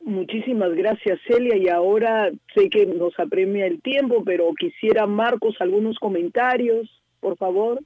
Muchísimas 0.00 0.74
gracias, 0.74 1.20
Celia. 1.28 1.56
Y 1.56 1.68
ahora 1.68 2.30
sé 2.54 2.68
que 2.68 2.86
nos 2.86 3.18
apremia 3.20 3.66
el 3.66 3.80
tiempo, 3.80 4.24
pero 4.24 4.52
quisiera, 4.58 5.06
Marcos, 5.06 5.54
algunos 5.60 5.98
comentarios, 5.98 6.90
por 7.20 7.36
favor. 7.36 7.80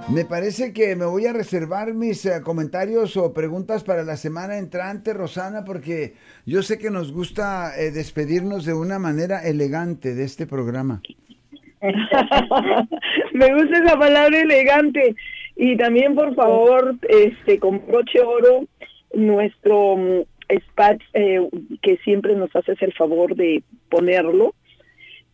Me 0.10 0.24
parece 0.24 0.72
que 0.72 0.96
me 0.96 1.06
voy 1.06 1.26
a 1.26 1.34
reservar 1.34 1.93
mis 1.93 2.26
eh, 2.26 2.41
comentarios 2.41 3.17
o 3.17 3.34
preguntas 3.34 3.84
para 3.84 4.04
la 4.04 4.15
semana 4.15 4.58
entrante, 4.58 5.13
Rosana, 5.13 5.65
porque 5.65 6.13
yo 6.46 6.62
sé 6.63 6.80
que 6.80 6.89
nos 6.89 7.12
gusta 7.12 7.74
eh, 7.78 7.91
despedirnos 7.91 8.63
de 8.63 8.74
una 8.74 9.00
manera 9.00 9.46
elegante 9.46 10.15
de 10.15 10.24
este 10.24 10.48
programa. 10.48 11.02
me 11.82 13.54
gusta 13.54 13.84
esa 13.84 14.00
palabra 14.00 14.39
elegante. 14.39 15.13
Y 15.58 15.76
también, 15.76 16.15
por 16.15 16.34
favor, 16.36 16.96
este, 17.10 17.60
con 17.60 17.86
broche 17.86 18.22
oro, 18.22 18.65
nuestro 19.13 20.26
spat, 20.50 21.02
eh, 21.15 21.50
que 21.82 21.98
siempre 21.98 22.34
nos 22.36 22.56
haces 22.56 22.82
el 22.82 22.93
favor 22.93 23.36
de 23.36 23.62
ponerlo, 23.89 24.56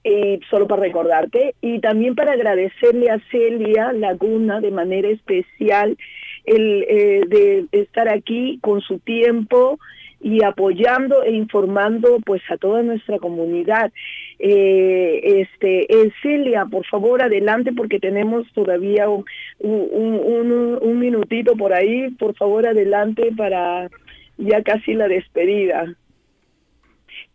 eh, 0.04 0.40
solo 0.50 0.68
para 0.68 0.82
recordarte, 0.82 1.56
y 1.62 1.80
también 1.80 2.16
para 2.16 2.34
agradecerle 2.34 3.10
a 3.10 3.20
Celia 3.32 3.94
Laguna 3.94 4.60
de 4.60 4.72
manera 4.72 5.10
especial 5.10 5.98
el 6.46 6.86
eh, 6.90 7.22
de 7.28 7.66
estar 7.72 8.10
aquí 8.10 8.60
con 8.62 8.82
su 8.82 9.00
tiempo 9.00 9.80
y 10.24 10.42
apoyando 10.44 11.24
e 11.24 11.32
informando 11.32 12.20
pues 12.26 12.42
a 12.50 12.58
toda 12.58 12.82
nuestra 12.82 13.20
comunidad. 13.20 13.92
Eh, 14.40 15.42
este, 15.42 15.94
eh, 15.94 16.12
Celia, 16.22 16.66
por 16.66 16.86
favor, 16.86 17.22
adelante 17.22 17.72
porque 17.76 18.00
tenemos 18.00 18.48
todavía 18.54 19.10
un, 19.10 19.26
un, 19.60 20.80
un 20.82 21.00
minutito 21.00 21.56
por 21.56 21.74
ahí. 21.74 22.10
Por 22.12 22.36
favor, 22.36 22.66
adelante 22.66 23.32
para 23.36 23.90
ya 24.38 24.64
casi 24.64 24.94
la 24.94 25.08
despedida. 25.08 25.94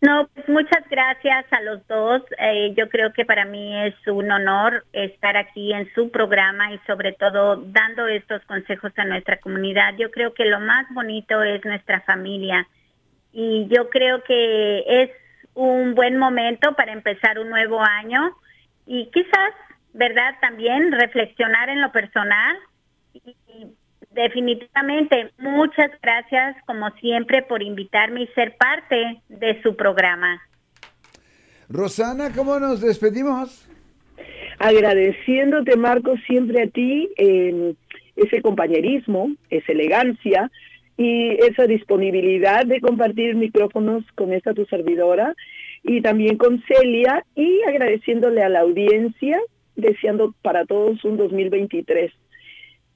No, 0.01 0.29
pues 0.33 0.49
muchas 0.49 0.89
gracias 0.89 1.47
a 1.53 1.61
los 1.63 1.85
dos. 1.89 2.23
Eh, 2.39 2.73
yo 2.77 2.89
creo 2.89 3.13
que 3.13 3.25
para 3.25 3.45
mí 3.45 3.77
es 3.85 3.95
un 4.07 4.31
honor 4.31 4.85
estar 4.93 5.37
aquí 5.37 5.73
en 5.73 5.93
su 5.93 6.11
programa 6.11 6.73
y 6.73 6.79
sobre 6.87 7.13
todo 7.13 7.57
dando 7.57 8.07
estos 8.07 8.45
consejos 8.45 8.93
a 8.97 9.05
nuestra 9.05 9.41
comunidad. 9.41 9.97
Yo 9.99 10.13
creo 10.13 10.35
que 10.35 10.45
lo 10.45 10.61
más 10.61 10.87
bonito 10.95 11.43
es 11.43 11.65
nuestra 11.65 12.01
familia 12.03 12.69
y 13.33 13.67
yo 13.69 13.91
creo 13.91 14.23
que 14.23 14.85
es 14.87 15.11
un 15.55 15.97
buen 15.97 16.17
momento 16.17 16.75
para 16.77 16.93
empezar 16.93 17.41
un 17.41 17.51
nuevo 17.51 17.81
año 17.81 18.37
y 18.87 19.11
quizás, 19.11 19.53
¿verdad? 19.95 20.37
También 20.41 20.93
reflexionar 20.93 21.71
en 21.71 21.83
lo 21.83 21.91
personal 21.91 22.57
y 23.15 23.35
Definitivamente, 24.18 25.31
muchas 25.38 25.92
gracias 26.02 26.57
como 26.66 26.90
siempre 27.00 27.42
por 27.42 27.62
invitarme 27.62 28.22
y 28.22 28.26
ser 28.35 28.57
parte 28.57 29.22
de 29.28 29.62
su 29.62 29.76
programa. 29.76 30.42
Rosana, 31.68 32.33
¿cómo 32.35 32.59
nos 32.59 32.81
despedimos? 32.81 33.70
Agradeciéndote, 34.59 35.76
Marco, 35.76 36.16
siempre 36.26 36.64
a 36.64 36.66
ti 36.66 37.09
eh, 37.16 37.74
ese 38.16 38.42
compañerismo, 38.42 39.31
esa 39.50 39.70
elegancia 39.70 40.50
y 40.96 41.37
esa 41.44 41.68
disponibilidad 41.68 42.66
de 42.66 42.81
compartir 42.81 43.37
micrófonos 43.37 44.02
con 44.16 44.33
esta 44.33 44.52
tu 44.52 44.64
servidora 44.64 45.37
y 45.85 46.00
también 46.00 46.38
con 46.38 46.61
Celia 46.66 47.24
y 47.37 47.62
agradeciéndole 47.68 48.42
a 48.42 48.48
la 48.48 48.62
audiencia, 48.62 49.38
deseando 49.76 50.35
para 50.42 50.66
todos 50.66 51.04
un 51.04 51.16
2023 51.18 52.11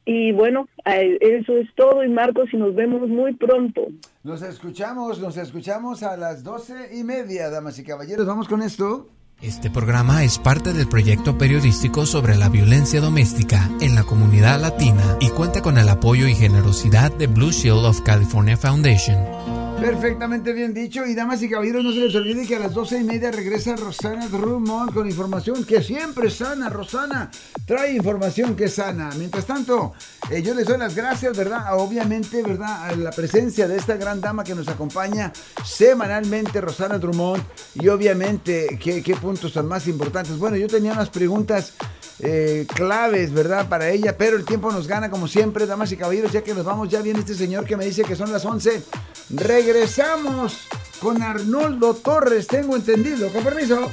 y 0.04 0.32
bueno, 0.32 0.68
eso 0.84 1.56
es 1.56 1.68
todo 1.76 2.02
y 2.04 2.08
Marcos 2.08 2.48
y 2.52 2.56
nos 2.56 2.74
vemos 2.74 3.08
muy 3.08 3.34
pronto. 3.34 3.82
Nos 4.24 4.42
escuchamos, 4.42 5.20
nos 5.20 5.36
escuchamos 5.36 6.02
a 6.02 6.16
las 6.16 6.42
doce 6.42 6.90
y 6.92 7.04
media, 7.04 7.50
damas 7.50 7.78
y 7.78 7.84
caballeros. 7.84 8.26
Vamos 8.26 8.48
con 8.48 8.62
esto. 8.62 9.08
Este 9.40 9.70
programa 9.70 10.22
es 10.22 10.38
parte 10.38 10.72
del 10.72 10.88
proyecto 10.88 11.36
periodístico 11.36 12.06
sobre 12.06 12.36
la 12.36 12.48
violencia 12.48 13.00
doméstica 13.00 13.68
en 13.80 13.96
la 13.96 14.04
comunidad 14.04 14.60
latina 14.60 15.16
y 15.20 15.30
cuenta 15.30 15.62
con 15.62 15.78
el 15.78 15.88
apoyo 15.88 16.28
y 16.28 16.34
generosidad 16.34 17.10
de 17.10 17.26
Blue 17.26 17.50
Shield 17.50 17.84
of 17.84 18.02
California 18.02 18.56
Foundation. 18.56 19.61
Perfectamente 19.82 20.52
bien 20.52 20.72
dicho. 20.72 21.04
Y 21.04 21.14
damas 21.14 21.42
y 21.42 21.50
caballeros, 21.50 21.82
no 21.82 21.90
se 21.90 21.98
les 21.98 22.14
olvide 22.14 22.46
que 22.46 22.54
a 22.54 22.60
las 22.60 22.72
doce 22.72 23.00
y 23.00 23.02
media 23.02 23.32
regresa 23.32 23.74
Rosana 23.74 24.28
Drummond 24.28 24.94
con 24.94 25.08
información 25.08 25.64
que 25.64 25.82
siempre 25.82 26.28
es 26.28 26.34
sana. 26.34 26.68
Rosana 26.68 27.32
trae 27.66 27.92
información 27.92 28.54
que 28.54 28.64
es 28.66 28.74
sana. 28.74 29.10
Mientras 29.18 29.44
tanto, 29.44 29.92
eh, 30.30 30.40
yo 30.40 30.54
les 30.54 30.66
doy 30.66 30.78
las 30.78 30.94
gracias, 30.94 31.36
¿verdad? 31.36 31.76
Obviamente, 31.76 32.44
¿verdad? 32.44 32.90
A 32.90 32.94
la 32.94 33.10
presencia 33.10 33.66
de 33.66 33.76
esta 33.76 33.96
gran 33.96 34.20
dama 34.20 34.44
que 34.44 34.54
nos 34.54 34.68
acompaña 34.68 35.32
semanalmente, 35.64 36.60
Rosana 36.60 36.98
Drummond. 36.98 37.42
Y 37.74 37.88
obviamente, 37.88 38.78
¿qué, 38.80 39.02
qué 39.02 39.16
puntos 39.16 39.52
son 39.52 39.66
más 39.66 39.88
importantes? 39.88 40.38
Bueno, 40.38 40.56
yo 40.56 40.68
tenía 40.68 40.92
unas 40.92 41.10
preguntas 41.10 41.74
eh, 42.22 42.66
claves, 42.72 43.32
¿verdad? 43.32 43.68
Para 43.68 43.90
ella, 43.90 44.16
pero 44.16 44.36
el 44.36 44.44
tiempo 44.44 44.70
nos 44.70 44.86
gana 44.86 45.10
como 45.10 45.26
siempre, 45.26 45.66
damas 45.66 45.90
y 45.92 45.96
caballeros, 45.96 46.32
ya 46.32 46.42
que 46.42 46.54
nos 46.54 46.64
vamos, 46.64 46.88
ya 46.88 47.02
viene 47.02 47.20
este 47.20 47.34
señor 47.34 47.64
que 47.64 47.76
me 47.76 47.84
dice 47.84 48.04
que 48.04 48.16
son 48.16 48.32
las 48.32 48.44
11. 48.44 48.82
Regresamos 49.30 50.68
con 51.00 51.20
Arnoldo 51.20 51.94
Torres, 51.94 52.46
tengo 52.46 52.76
entendido. 52.76 53.28
Con 53.32 53.42
permiso. 53.42 53.90